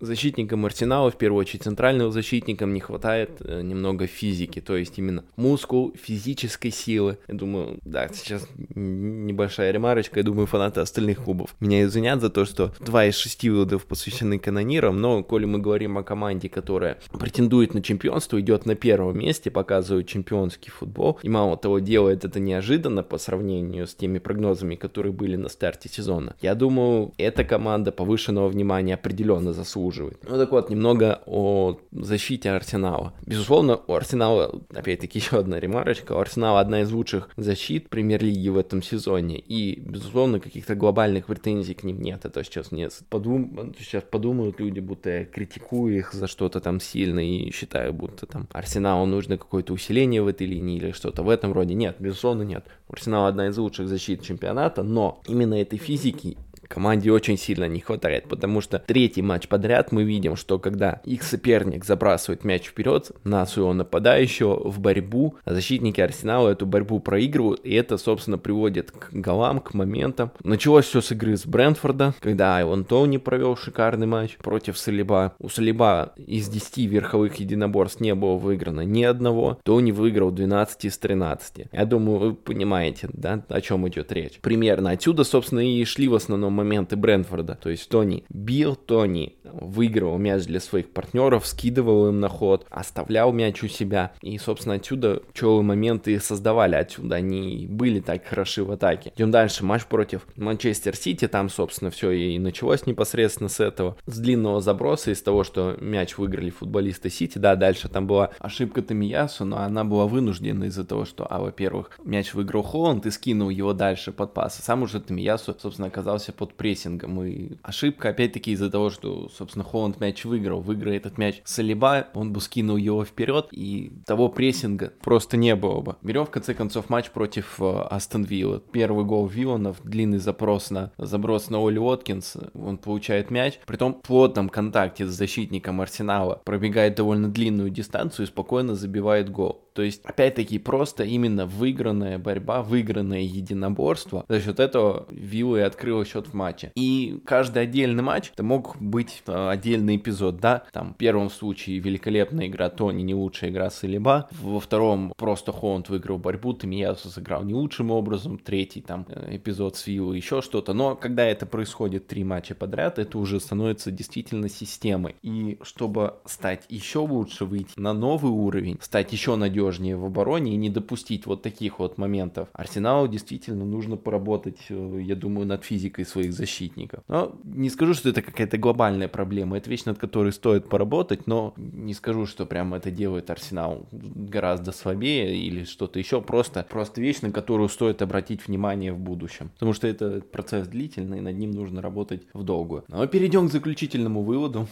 Защитникам 0.00 0.64
Арсенала, 0.66 1.10
в 1.10 1.16
первую 1.16 1.40
очередь 1.40 1.62
центральным 1.62 2.10
защитникам, 2.10 2.72
не 2.72 2.80
хватает 2.80 3.30
э, 3.40 3.62
немного 3.62 4.06
физики, 4.06 4.60
то 4.60 4.76
есть 4.76 4.98
именно 4.98 5.24
мускул, 5.36 5.92
физической 6.00 6.70
силы. 6.70 7.18
Я 7.28 7.34
думаю, 7.34 7.78
да, 7.84 8.08
сейчас 8.12 8.46
небольшая 8.74 9.70
ремарочка, 9.70 10.20
я 10.20 10.24
думаю, 10.24 10.46
фанаты 10.46 10.80
остальных 10.80 11.22
клубов 11.24 11.54
меня 11.60 11.82
извинят 11.82 12.20
за 12.20 12.30
то, 12.30 12.44
что 12.44 12.72
два 12.80 13.06
из 13.06 13.16
шести 13.16 13.50
выводов 13.50 13.84
посвящены 13.84 14.38
канонирам, 14.38 15.00
но 15.00 15.22
коли 15.22 15.44
мы 15.44 15.58
говорим 15.58 15.98
о 15.98 16.02
команде, 16.02 16.48
которая 16.48 16.98
претендует 17.12 17.74
на 17.74 17.82
чемпионство, 17.82 18.40
идет 18.40 18.66
на 18.66 18.74
первом 18.74 19.18
месте, 19.18 19.50
показывает 19.50 20.06
чемпионский 20.06 20.70
футбол, 20.70 21.18
и 21.22 21.28
мало 21.28 21.56
того, 21.56 21.78
делает 21.78 22.24
это 22.24 22.40
неожиданно 22.40 23.02
по 23.02 23.18
сравнению 23.18 23.86
с 23.86 23.94
теми 23.94 24.18
прогнозами, 24.18 24.74
которые 24.74 25.12
были 25.12 25.36
на 25.36 25.48
старте 25.48 25.88
сезона. 25.88 26.34
Я 26.40 26.54
думаю, 26.54 27.12
эта 27.18 27.44
команда 27.44 27.92
повышенного 27.92 28.48
внимания 28.48 28.94
определенно 28.94 29.52
заслуживает 29.52 29.89
заслуживает. 29.90 30.18
Ну 30.28 30.38
так 30.38 30.50
вот, 30.52 30.70
немного 30.70 31.22
о 31.26 31.78
защите 31.92 32.50
Арсенала. 32.50 33.12
Безусловно, 33.26 33.80
у 33.86 33.94
Арсенала, 33.94 34.60
опять-таки 34.74 35.18
еще 35.20 35.38
одна 35.38 35.60
ремарочка, 35.60 36.12
у 36.12 36.18
Арсенала 36.18 36.60
одна 36.60 36.82
из 36.82 36.90
лучших 36.90 37.28
защит 37.36 37.88
премьер-лиги 37.88 38.48
в 38.48 38.56
этом 38.56 38.82
сезоне. 38.82 39.38
И, 39.38 39.80
безусловно, 39.80 40.40
каких-то 40.40 40.74
глобальных 40.74 41.26
претензий 41.26 41.74
к 41.74 41.84
ним 41.84 42.00
нет. 42.00 42.24
Это 42.24 42.44
сейчас 42.44 42.72
не 42.72 42.88
подум... 43.08 43.74
сейчас 43.78 44.02
подумают 44.02 44.60
люди, 44.60 44.80
будто 44.80 45.10
я 45.10 45.24
критикую 45.24 45.98
их 45.98 46.12
за 46.12 46.26
что-то 46.26 46.60
там 46.60 46.80
сильно 46.80 47.20
и 47.20 47.50
считаю, 47.50 47.92
будто 47.92 48.26
там 48.26 48.48
Арсеналу 48.52 49.06
нужно 49.06 49.36
какое-то 49.36 49.72
усиление 49.72 50.22
в 50.22 50.28
этой 50.28 50.46
линии 50.46 50.76
или 50.76 50.92
что-то 50.92 51.22
в 51.22 51.28
этом 51.28 51.52
роде. 51.52 51.74
Нет, 51.74 51.96
безусловно, 51.98 52.42
нет. 52.42 52.64
У 52.88 52.92
Арсенала 52.92 53.28
одна 53.28 53.48
из 53.48 53.58
лучших 53.58 53.88
защит 53.88 54.22
чемпионата, 54.22 54.82
но 54.82 55.20
именно 55.26 55.60
этой 55.60 55.78
физики 55.78 56.36
команде 56.70 57.10
очень 57.10 57.36
сильно 57.36 57.64
не 57.64 57.80
хватает, 57.80 58.28
потому 58.28 58.60
что 58.60 58.78
третий 58.78 59.22
матч 59.22 59.48
подряд 59.48 59.92
мы 59.92 60.04
видим, 60.04 60.36
что 60.36 60.58
когда 60.58 61.00
их 61.04 61.22
соперник 61.22 61.84
забрасывает 61.84 62.44
мяч 62.44 62.68
вперед 62.68 63.10
на 63.24 63.44
своего 63.44 63.74
нападающего 63.74 64.70
в 64.70 64.78
борьбу, 64.78 65.34
защитники 65.44 66.00
Арсенала 66.00 66.50
эту 66.50 66.66
борьбу 66.66 67.00
проигрывают, 67.00 67.60
и 67.64 67.74
это, 67.74 67.98
собственно, 67.98 68.38
приводит 68.38 68.92
к 68.92 69.08
голам, 69.12 69.60
к 69.60 69.74
моментам. 69.74 70.30
Началось 70.44 70.86
все 70.86 71.00
с 71.00 71.10
игры 71.10 71.36
с 71.36 71.44
Брэнфорда, 71.44 72.14
когда 72.20 72.56
Айван 72.56 72.84
Тони 72.84 73.18
провел 73.18 73.56
шикарный 73.56 74.06
матч 74.06 74.36
против 74.36 74.78
Салиба. 74.78 75.34
У 75.40 75.48
Салиба 75.48 76.12
из 76.16 76.48
10 76.48 76.78
верховых 76.88 77.34
единоборств 77.36 78.00
не 78.00 78.14
было 78.14 78.36
выиграно 78.36 78.82
ни 78.82 79.02
одного. 79.02 79.58
Тони 79.64 79.90
выиграл 79.90 80.30
12 80.30 80.84
из 80.84 80.98
13. 80.98 81.66
Я 81.72 81.84
думаю, 81.84 82.18
вы 82.18 82.34
понимаете, 82.34 83.08
да, 83.12 83.42
о 83.48 83.60
чем 83.60 83.88
идет 83.88 84.12
речь. 84.12 84.38
Примерно 84.40 84.90
отсюда, 84.90 85.24
собственно, 85.24 85.60
и 85.60 85.84
шли 85.84 86.06
в 86.06 86.14
основном 86.14 86.59
моменты 86.60 86.96
Брэнфорда. 86.96 87.58
То 87.60 87.70
есть 87.70 87.88
Тони 87.88 88.24
бил, 88.28 88.76
Тони 88.76 89.36
выигрывал 89.44 90.18
мяч 90.18 90.44
для 90.44 90.60
своих 90.60 90.90
партнеров, 90.90 91.46
скидывал 91.46 92.08
им 92.08 92.20
на 92.20 92.28
ход, 92.28 92.66
оставлял 92.70 93.32
мяч 93.32 93.62
у 93.62 93.68
себя. 93.68 94.12
И, 94.22 94.38
собственно, 94.38 94.76
отсюда 94.76 95.22
пчелы 95.32 95.62
моменты 95.62 96.18
создавали 96.20 96.76
отсюда. 96.76 97.16
Они 97.16 97.66
были 97.68 98.00
так 98.00 98.24
хороши 98.26 98.64
в 98.64 98.70
атаке. 98.70 99.12
Идем 99.16 99.30
дальше. 99.30 99.64
Матч 99.64 99.86
против 99.86 100.26
Манчестер 100.36 100.96
Сити. 100.96 101.28
Там, 101.28 101.48
собственно, 101.48 101.90
все 101.90 102.10
и 102.10 102.38
началось 102.38 102.86
непосредственно 102.86 103.48
с 103.48 103.60
этого. 103.60 103.96
С 104.06 104.18
длинного 104.18 104.60
заброса 104.60 105.10
из 105.10 105.22
того, 105.22 105.44
что 105.44 105.76
мяч 105.80 106.16
выиграли 106.18 106.50
футболисты 106.50 107.10
Сити. 107.10 107.38
Да, 107.38 107.56
дальше 107.56 107.88
там 107.88 108.06
была 108.06 108.30
ошибка 108.38 108.82
Тамиясу, 108.82 109.44
но 109.44 109.58
она 109.58 109.84
была 109.84 110.06
вынуждена 110.06 110.64
из-за 110.64 110.84
того, 110.84 111.04
что, 111.04 111.26
а, 111.28 111.40
во-первых, 111.40 111.98
мяч 112.04 112.34
выиграл 112.34 112.62
Холланд 112.62 113.06
и 113.06 113.10
скинул 113.10 113.50
его 113.50 113.72
дальше 113.72 114.12
под 114.12 114.34
пас. 114.34 114.56
Сам 114.62 114.82
уже 114.82 115.00
Тамиясу, 115.00 115.56
собственно, 115.58 115.88
оказался 115.88 116.32
под 116.32 116.49
прессингом. 116.54 117.22
И 117.24 117.58
ошибка, 117.62 118.10
опять-таки, 118.10 118.52
из-за 118.52 118.70
того, 118.70 118.90
что, 118.90 119.28
собственно, 119.28 119.64
Холланд 119.64 120.00
мяч 120.00 120.24
выиграл. 120.24 120.60
Выиграет 120.60 121.06
этот 121.06 121.18
мяч 121.18 121.40
Салиба, 121.44 122.08
он 122.14 122.32
бы 122.32 122.40
скинул 122.40 122.76
его 122.76 123.04
вперед, 123.04 123.48
и 123.52 123.92
того 124.06 124.28
прессинга 124.28 124.92
просто 125.02 125.36
не 125.36 125.54
было 125.56 125.80
бы. 125.80 125.96
Берем, 126.02 126.26
в 126.26 126.30
конце 126.30 126.54
концов, 126.54 126.90
матч 126.90 127.10
против 127.10 127.60
э, 127.60 127.86
Астон 127.90 128.24
Вилла. 128.24 128.60
Первый 128.72 129.04
гол 129.04 129.26
Вилланов, 129.26 129.80
длинный 129.82 130.18
запрос 130.18 130.70
на 130.70 130.92
заброс 130.98 131.50
на 131.50 131.58
Оли 131.66 131.78
Уоткинс, 131.78 132.36
он 132.54 132.78
получает 132.78 133.30
мяч, 133.30 133.58
при 133.66 133.76
том 133.76 133.94
плотном 133.94 134.48
контакте 134.48 135.06
с 135.06 135.10
защитником 135.10 135.80
Арсенала 135.80 136.40
пробегает 136.44 136.94
довольно 136.94 137.28
длинную 137.28 137.70
дистанцию 137.70 138.26
и 138.26 138.28
спокойно 138.28 138.74
забивает 138.74 139.30
гол. 139.30 139.64
То 139.72 139.82
есть, 139.82 140.02
опять-таки, 140.04 140.58
просто 140.58 141.04
именно 141.04 141.46
выигранная 141.46 142.18
борьба, 142.18 142.62
выигранное 142.62 143.20
единоборство. 143.20 144.24
За 144.28 144.40
счет 144.40 144.60
этого 144.60 145.06
Вилла 145.10 145.58
и 145.58 145.60
открыла 145.60 146.04
счет 146.04 146.26
в 146.28 146.34
матче. 146.34 146.72
И 146.74 147.20
каждый 147.24 147.62
отдельный 147.62 148.02
матч, 148.02 148.30
это 148.32 148.42
мог 148.42 148.76
быть 148.80 149.22
э, 149.26 149.48
отдельный 149.48 149.96
эпизод, 149.96 150.38
да, 150.38 150.64
там, 150.72 150.94
в 150.94 150.96
первом 150.96 151.30
случае 151.30 151.78
великолепная 151.78 152.46
игра 152.46 152.68
Тони, 152.70 153.02
не 153.02 153.14
лучшая 153.14 153.50
игра 153.50 153.70
Салиба, 153.70 154.28
во 154.30 154.60
втором 154.60 155.12
просто 155.16 155.52
Холланд 155.52 155.88
выиграл 155.88 156.18
борьбу, 156.18 156.52
Тамиясу 156.52 157.08
сыграл 157.08 157.44
не 157.44 157.54
лучшим 157.54 157.90
образом, 157.90 158.38
третий 158.38 158.80
там 158.80 159.06
э, 159.08 159.36
эпизод 159.36 159.76
с 159.76 159.86
Виллой, 159.86 160.16
еще 160.16 160.42
что-то, 160.42 160.72
но 160.72 160.96
когда 160.96 161.24
это 161.24 161.46
происходит 161.46 162.06
три 162.06 162.24
матча 162.24 162.54
подряд, 162.54 162.98
это 162.98 163.18
уже 163.18 163.40
становится 163.40 163.90
действительно 163.90 164.48
системой. 164.48 165.16
И 165.22 165.58
чтобы 165.62 166.14
стать 166.24 166.64
еще 166.68 167.00
лучше, 167.00 167.44
выйти 167.44 167.72
на 167.76 167.92
новый 167.92 168.32
уровень, 168.32 168.78
стать 168.80 169.12
еще 169.12 169.36
надежнее 169.36 169.59
в 169.60 170.04
обороне 170.04 170.54
и 170.54 170.56
не 170.56 170.70
допустить 170.70 171.26
вот 171.26 171.42
таких 171.42 171.78
вот 171.78 171.98
моментов, 171.98 172.48
Арсеналу 172.52 173.08
действительно 173.08 173.64
нужно 173.64 173.96
поработать, 173.96 174.58
э, 174.68 175.00
я 175.02 175.14
думаю, 175.14 175.46
над 175.46 175.64
физикой 175.64 176.04
своих 176.04 176.32
защитников. 176.32 177.02
Но 177.08 177.34
не 177.44 177.70
скажу, 177.70 177.94
что 177.94 178.08
это 178.08 178.22
какая-то 178.22 178.58
глобальная 178.58 179.08
проблема, 179.08 179.56
это 179.56 179.70
вещь, 179.70 179.84
над 179.84 179.98
которой 179.98 180.32
стоит 180.32 180.68
поработать, 180.68 181.26
но 181.26 181.54
не 181.56 181.94
скажу, 181.94 182.26
что 182.26 182.46
прям 182.46 182.74
это 182.74 182.90
делает 182.90 183.30
Арсенал 183.30 183.86
гораздо 183.92 184.72
слабее 184.72 185.36
или 185.36 185.64
что-то 185.64 185.98
еще, 185.98 186.20
просто, 186.20 186.66
просто 186.68 187.00
вещь, 187.00 187.20
на 187.22 187.32
которую 187.32 187.68
стоит 187.68 188.02
обратить 188.02 188.46
внимание 188.46 188.92
в 188.92 188.98
будущем. 188.98 189.50
Потому 189.54 189.72
что 189.72 189.86
это 189.86 190.20
процесс 190.20 190.68
длительный, 190.68 191.20
над 191.20 191.36
ним 191.36 191.50
нужно 191.50 191.82
работать 191.82 192.22
в 192.32 192.42
долгую. 192.42 192.84
Но 192.88 193.06
перейдем 193.06 193.48
к 193.48 193.52
заключительному 193.52 194.22
выводу. 194.22 194.68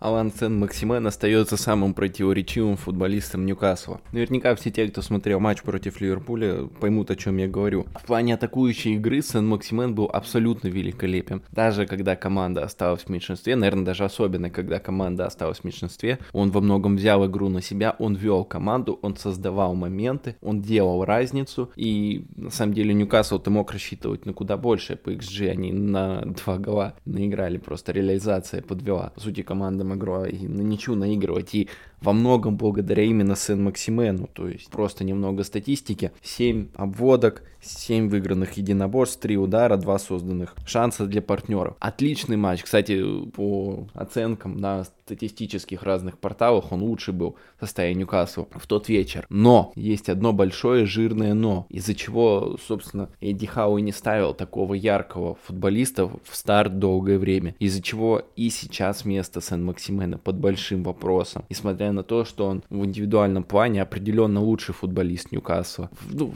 Алан 0.00 0.32
Сен 0.32 0.58
Максимен 0.58 1.06
остается 1.06 1.58
самым 1.58 1.92
противоречивым 1.92 2.78
футболистом 2.78 3.44
Ньюкасла. 3.44 4.00
Наверняка 4.12 4.54
все 4.54 4.70
те, 4.70 4.88
кто 4.88 5.02
смотрел 5.02 5.40
матч 5.40 5.60
против 5.60 6.00
Ливерпуля, 6.00 6.68
поймут, 6.80 7.10
о 7.10 7.16
чем 7.16 7.36
я 7.36 7.46
говорю. 7.46 7.84
В 7.94 8.06
плане 8.06 8.32
атакующей 8.32 8.94
игры 8.94 9.20
Сен 9.20 9.46
Максимен 9.46 9.94
был 9.94 10.08
абсолютно 10.10 10.68
великолепен. 10.68 11.42
Даже 11.52 11.84
когда 11.84 12.16
команда 12.16 12.64
осталась 12.64 13.02
в 13.02 13.08
меньшинстве, 13.10 13.56
наверное, 13.56 13.84
даже 13.84 14.04
особенно, 14.04 14.48
когда 14.48 14.78
команда 14.78 15.26
осталась 15.26 15.58
в 15.58 15.64
меньшинстве, 15.64 16.18
он 16.32 16.50
во 16.50 16.62
многом 16.62 16.96
взял 16.96 17.26
игру 17.26 17.50
на 17.50 17.60
себя, 17.60 17.94
он 17.98 18.14
вел 18.14 18.46
команду, 18.46 18.98
он 19.02 19.18
создавал 19.18 19.74
моменты, 19.74 20.34
он 20.40 20.62
делал 20.62 21.04
разницу, 21.04 21.72
и 21.76 22.24
на 22.36 22.50
самом 22.50 22.72
деле 22.72 22.94
Ньюкасл 22.94 23.38
ты 23.38 23.50
мог 23.50 23.70
рассчитывать 23.70 24.24
на 24.24 24.32
куда 24.32 24.56
больше 24.56 24.96
по 24.96 25.10
XG, 25.10 25.50
они 25.50 25.72
на 25.72 26.22
два 26.22 26.56
гола 26.56 26.94
наиграли, 27.04 27.58
просто 27.58 27.92
реализация 27.92 28.62
подвела. 28.62 29.12
По 29.14 29.20
сути, 29.20 29.42
команда 29.42 29.89
могла 29.90 30.28
и 30.28 30.46
на 30.46 30.62
ничью 30.62 30.94
наигрывать, 30.94 31.54
и 31.54 31.68
во 32.00 32.12
многом 32.12 32.56
благодаря 32.56 33.02
именно 33.02 33.36
Сен-Максимену, 33.36 34.28
то 34.32 34.48
есть 34.48 34.70
просто 34.70 35.04
немного 35.04 35.44
статистики, 35.44 36.12
7 36.22 36.68
обводок, 36.74 37.42
7 37.62 38.08
выигранных 38.08 38.52
единоборств, 38.54 39.20
3 39.20 39.36
удара, 39.36 39.76
2 39.76 39.98
созданных 39.98 40.54
шанса 40.64 41.06
для 41.06 41.22
партнеров. 41.22 41.76
Отличный 41.78 42.36
матч, 42.36 42.62
кстати, 42.62 43.02
по 43.30 43.86
оценкам 43.94 44.56
на 44.56 44.84
статистических 44.84 45.82
разных 45.82 46.18
порталах 46.18 46.70
он 46.70 46.82
лучше 46.82 47.12
был 47.12 47.36
в 47.56 47.60
составе 47.60 47.94
Ньюкасла 47.94 48.46
в 48.52 48.66
тот 48.66 48.88
вечер. 48.88 49.26
Но 49.28 49.72
есть 49.74 50.08
одно 50.08 50.32
большое 50.32 50.86
жирное 50.86 51.34
но, 51.34 51.66
из-за 51.68 51.94
чего, 51.94 52.56
собственно, 52.66 53.08
Эдди 53.20 53.46
Хау 53.46 53.78
и 53.78 53.82
не 53.82 53.92
ставил 53.92 54.34
такого 54.34 54.74
яркого 54.74 55.36
футболиста 55.46 56.06
в 56.06 56.20
старт 56.32 56.78
долгое 56.78 57.18
время, 57.18 57.54
из-за 57.58 57.82
чего 57.82 58.22
и 58.36 58.50
сейчас 58.50 59.04
место 59.04 59.40
Сен-Максимена 59.40 60.18
под 60.18 60.36
большим 60.36 60.82
вопросом. 60.82 61.44
Несмотря 61.48 61.89
несмотря 61.90 61.92
на 61.92 62.02
то, 62.02 62.24
что 62.24 62.46
он 62.46 62.62
в 62.70 62.84
индивидуальном 62.84 63.44
плане 63.44 63.82
определенно 63.82 64.40
лучший 64.40 64.74
футболист 64.74 65.32
Ньюкасла. 65.32 65.90
Ну, 66.10 66.34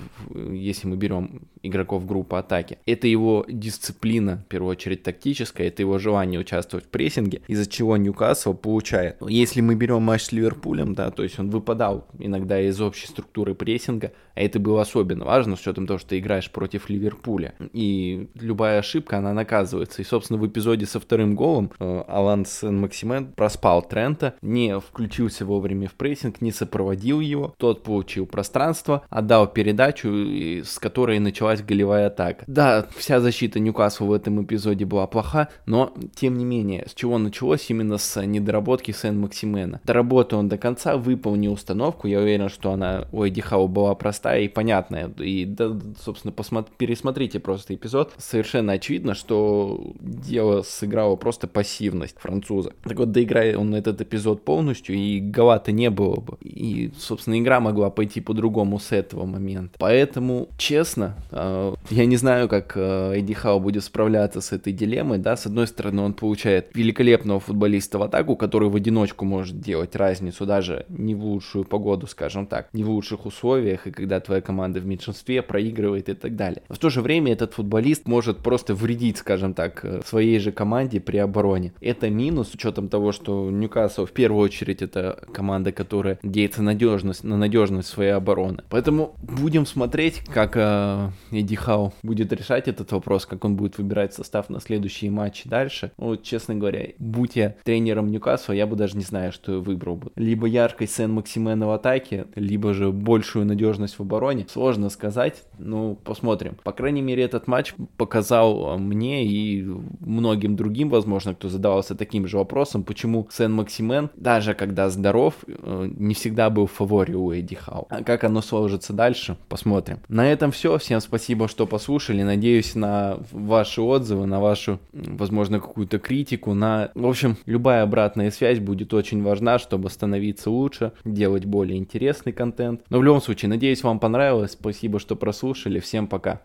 если 0.53 0.89
мы 0.89 0.97
берем 0.97 1.43
игроков 1.67 2.07
группы 2.07 2.37
атаки. 2.37 2.79
Это 2.87 3.07
его 3.07 3.45
дисциплина, 3.49 4.43
в 4.45 4.49
первую 4.49 4.71
очередь 4.73 5.03
тактическая, 5.03 5.69
это 5.69 5.83
его 5.83 5.99
желание 5.99 6.41
участвовать 6.41 6.87
в 6.87 6.89
прессинге, 6.89 7.43
из-за 7.49 7.67
чего 7.67 7.97
Ньюкасл 7.97 8.55
получает. 8.55 9.17
Если 9.27 9.61
мы 9.61 9.75
берем 9.75 10.03
матч 10.03 10.23
с 10.23 10.33
Ливерпулем, 10.33 10.95
да, 10.95 11.11
то 11.11 11.23
есть 11.23 11.39
он 11.39 11.51
выпадал 11.51 12.07
иногда 12.19 12.61
из 12.61 12.81
общей 12.81 13.07
структуры 13.07 13.55
прессинга, 13.55 14.13
а 14.35 14.41
это 14.41 14.59
было 14.59 14.83
особенно 14.83 15.25
важно, 15.25 15.57
с 15.57 15.61
учетом 15.61 15.87
того, 15.87 15.99
что 15.99 16.11
ты 16.11 16.19
играешь 16.19 16.51
против 16.51 16.89
Ливерпуля. 16.91 17.55
И 17.73 18.29
любая 18.35 18.79
ошибка, 18.81 19.19
она 19.19 19.33
наказывается. 19.33 20.03
И, 20.03 20.05
собственно, 20.05 20.39
в 20.39 20.47
эпизоде 20.47 20.87
со 20.87 21.01
вторым 21.01 21.35
голом 21.35 21.71
э, 21.79 22.05
Алан 22.09 22.45
Сен-Максимен 22.45 23.33
проспал 23.33 23.83
Трента, 23.83 24.35
не 24.43 24.79
включился 24.81 25.45
вовремя 25.45 25.89
в 25.89 25.95
прессинг, 25.95 26.41
не 26.41 26.53
сопроводил 26.53 27.21
его. 27.21 27.55
Тот 27.59 27.83
получил 27.83 28.27
пространство, 28.27 29.05
отдал 29.09 29.47
передачу, 29.47 30.09
с 30.09 30.79
которой 30.79 31.19
началась 31.19 31.54
голевая 31.63 32.09
атака. 32.09 32.45
Да, 32.47 32.87
вся 32.97 33.21
защита 33.21 33.61
Ньюкасла 33.61 34.07
в 34.07 34.13
этом 34.13 34.43
эпизоде 34.43 34.85
была 34.85 35.07
плоха, 35.07 35.49
но, 35.67 35.93
тем 36.15 36.39
не 36.39 36.45
менее, 36.45 36.87
с 36.89 36.95
чего 36.95 37.19
началось 37.19 37.71
именно 37.71 37.99
с 37.99 38.25
недоработки 38.25 38.91
Сен-Максимена. 38.91 39.81
Доработал 39.85 40.41
он 40.41 40.49
до 40.49 40.59
конца, 40.59 40.97
выполнил 40.97 41.53
установку, 41.53 42.09
я 42.09 42.21
уверен, 42.21 42.49
что 42.49 42.73
она 42.73 43.07
у 43.13 43.23
Эдди 43.23 43.41
Хау 43.41 43.69
была 43.69 43.95
простая 43.95 44.43
и 44.43 44.49
понятная. 44.49 45.09
И, 45.19 45.45
да, 45.45 45.77
собственно, 46.03 46.33
посмотри, 46.33 46.73
пересмотрите 46.77 47.41
просто 47.41 47.75
эпизод. 47.75 48.13
Совершенно 48.19 48.73
очевидно, 48.73 49.15
что 49.15 49.93
дело 50.01 50.63
сыграло 50.63 51.17
просто 51.17 51.47
пассивность 51.47 52.17
француза. 52.19 52.73
Так 52.83 52.99
вот, 52.99 53.13
доиграя 53.13 53.57
он 53.57 53.75
этот 53.75 54.01
эпизод 54.01 54.45
полностью, 54.45 54.97
и 54.97 55.21
гола-то 55.21 55.73
не 55.73 55.91
было 55.91 56.17
бы. 56.17 56.37
И, 56.41 56.93
собственно, 56.99 57.39
игра 57.39 57.61
могла 57.61 57.91
пойти 57.91 58.21
по-другому 58.21 58.79
с 58.79 58.93
этого 58.93 59.25
момента. 59.25 59.75
Поэтому, 59.79 60.49
честно, 60.57 61.17
э, 61.31 61.44
я 61.91 62.07
не 62.07 62.17
знаю, 62.17 62.49
как 62.49 62.73
э, 62.77 63.15
Эдди 63.17 63.35
Хау 63.35 63.61
будет 63.61 63.85
справляться 63.85 64.41
с 64.41 64.53
этой 64.53 64.73
дилеммой, 64.73 65.19
да, 65.19 65.37
с 65.37 65.47
одной 65.47 65.67
стороны, 65.67 66.03
он 66.03 66.15
получает 66.15 66.71
великолепного 66.75 67.41
футболиста 67.41 67.99
в 67.99 68.03
атаку, 68.03 68.37
который 68.37 68.69
в 68.69 68.77
одиночку 68.77 69.25
может 69.25 69.61
делать 69.61 69.97
разницу 69.97 70.47
даже 70.47 70.87
не 70.89 71.15
в 71.15 71.25
лучшую 71.25 71.65
погоду, 71.65 72.07
скажем 72.07 72.47
так, 72.47 72.69
не 72.73 72.85
в 72.85 72.91
лучших 72.91 73.27
условиях, 73.27 73.87
и 73.87 73.91
когда 73.91 74.21
твоя 74.21 74.41
команда 74.41 74.81
в 74.81 74.87
меньшинстве 74.87 75.43
проигрывает 75.43 76.09
и 76.09 76.15
так 76.15 76.37
далее. 76.37 76.63
В 76.69 76.79
то 76.79 76.91
же 76.91 77.01
время 77.01 77.33
этот 77.33 77.55
футболист 77.55 78.07
может 78.07 78.39
просто 78.39 78.75
вредить, 78.75 79.19
скажем 79.19 79.55
так, 79.55 79.85
э, 79.85 80.01
своей 80.05 80.39
же 80.39 80.53
команде 80.53 81.01
при 81.01 81.19
обороне. 81.19 81.73
Это 81.81 82.11
минус, 82.11 82.51
с 82.51 82.55
учетом 82.55 82.89
того, 82.89 83.13
что 83.13 83.51
Ньюкасл 83.51 84.07
в 84.07 84.13
первую 84.13 84.43
очередь 84.43 84.83
это 84.83 85.25
команда, 85.33 85.73
которая 85.73 86.19
надеется 86.23 86.63
надежность, 86.63 87.25
на 87.25 87.37
надежность 87.37 87.89
своей 87.89 88.11
обороны. 88.11 88.63
Поэтому 88.71 89.15
будем 89.23 89.67
смотреть, 89.67 90.21
как 90.33 90.57
э, 90.57 91.11
Эдди 91.35 91.57
Хау 91.57 91.93
будет 92.03 92.33
решать 92.33 92.69
этот 92.69 92.93
вопрос, 92.93 93.27
как 93.27 93.45
он 93.45 93.57
будет 93.57 93.79
выбирать 93.79 94.15
состав 94.15 94.51
на 94.51 94.61
следующие 94.61 95.11
матчи 95.11 95.49
дальше. 95.49 95.93
Ну, 95.99 96.17
честно 96.17 96.55
говоря, 96.55 96.89
будь 96.99 97.37
я 97.37 97.57
тренером 97.65 98.11
Ньюкасла, 98.11 98.53
я 98.53 98.67
бы 98.67 98.77
даже 98.77 98.97
не 98.97 99.05
знаю, 99.05 99.33
что 99.33 99.53
я 99.53 99.59
выбрал 99.59 99.97
бы. 99.97 100.13
Либо 100.17 100.47
яркость 100.47 100.95
Сен-Максимена 100.95 101.67
в 101.67 101.71
атаке, 101.71 102.27
либо 102.35 102.75
же 102.75 102.91
большую 102.91 103.47
надежность 103.47 103.99
в 103.99 104.03
обороне. 104.03 104.47
Сложно 104.49 104.91
сказать, 104.91 105.43
ну, 105.59 105.97
посмотрим. 106.05 106.57
По 106.63 106.73
крайней 106.73 107.03
мере, 107.03 107.23
этот 107.23 107.47
матч 107.47 107.75
показал 107.97 108.79
мне 108.79 109.27
и 109.27 109.65
многим 110.01 110.57
другим, 110.57 110.89
возможно, 110.89 111.35
кто 111.35 111.49
задавался 111.49 111.95
таким 111.95 112.27
же 112.27 112.39
вопросом, 112.39 112.85
почему 112.85 113.29
Сен-Максимен, 113.31 114.11
даже 114.17 114.55
когда 114.55 114.89
здоров, 114.91 115.35
э, 115.47 115.91
не 115.97 116.15
всегда 116.15 116.51
был 116.51 116.67
в 116.67 116.73
фаворе 116.73 117.15
у 117.15 117.33
Эдди 117.33 117.55
Хау. 117.55 117.87
А 117.91 118.03
как 118.03 118.25
оно 118.25 118.41
сложится 118.41 118.93
дальше, 118.93 119.37
посмотрим. 119.49 120.01
На 120.09 120.31
этом 120.31 120.51
все. 120.53 120.79
Всем 120.79 121.01
спасибо, 121.25 121.49
что 121.49 121.67
послушали. 121.67 122.23
Надеюсь 122.23 122.75
на 122.75 123.19
ваши 123.33 123.81
отзывы, 123.81 124.27
на 124.27 124.41
вашу, 124.41 124.79
возможно, 124.93 125.59
какую-то 125.59 125.99
критику, 125.99 126.53
на... 126.53 126.91
В 126.95 127.07
общем, 127.07 127.39
любая 127.47 127.83
обратная 127.83 128.31
связь 128.31 128.59
будет 128.59 128.93
очень 128.93 129.23
важна, 129.23 129.59
чтобы 129.59 129.89
становиться 129.89 130.51
лучше, 130.51 130.93
делать 131.07 131.47
более 131.47 131.79
интересный 131.79 132.33
контент. 132.33 132.83
Но 132.91 132.99
в 132.99 133.03
любом 133.03 133.23
случае, 133.23 133.49
надеюсь, 133.49 133.83
вам 133.83 134.01
понравилось. 134.01 134.53
Спасибо, 134.53 135.01
что 135.01 135.17
прослушали. 135.17 135.81
Всем 135.81 136.09
пока. 136.09 136.43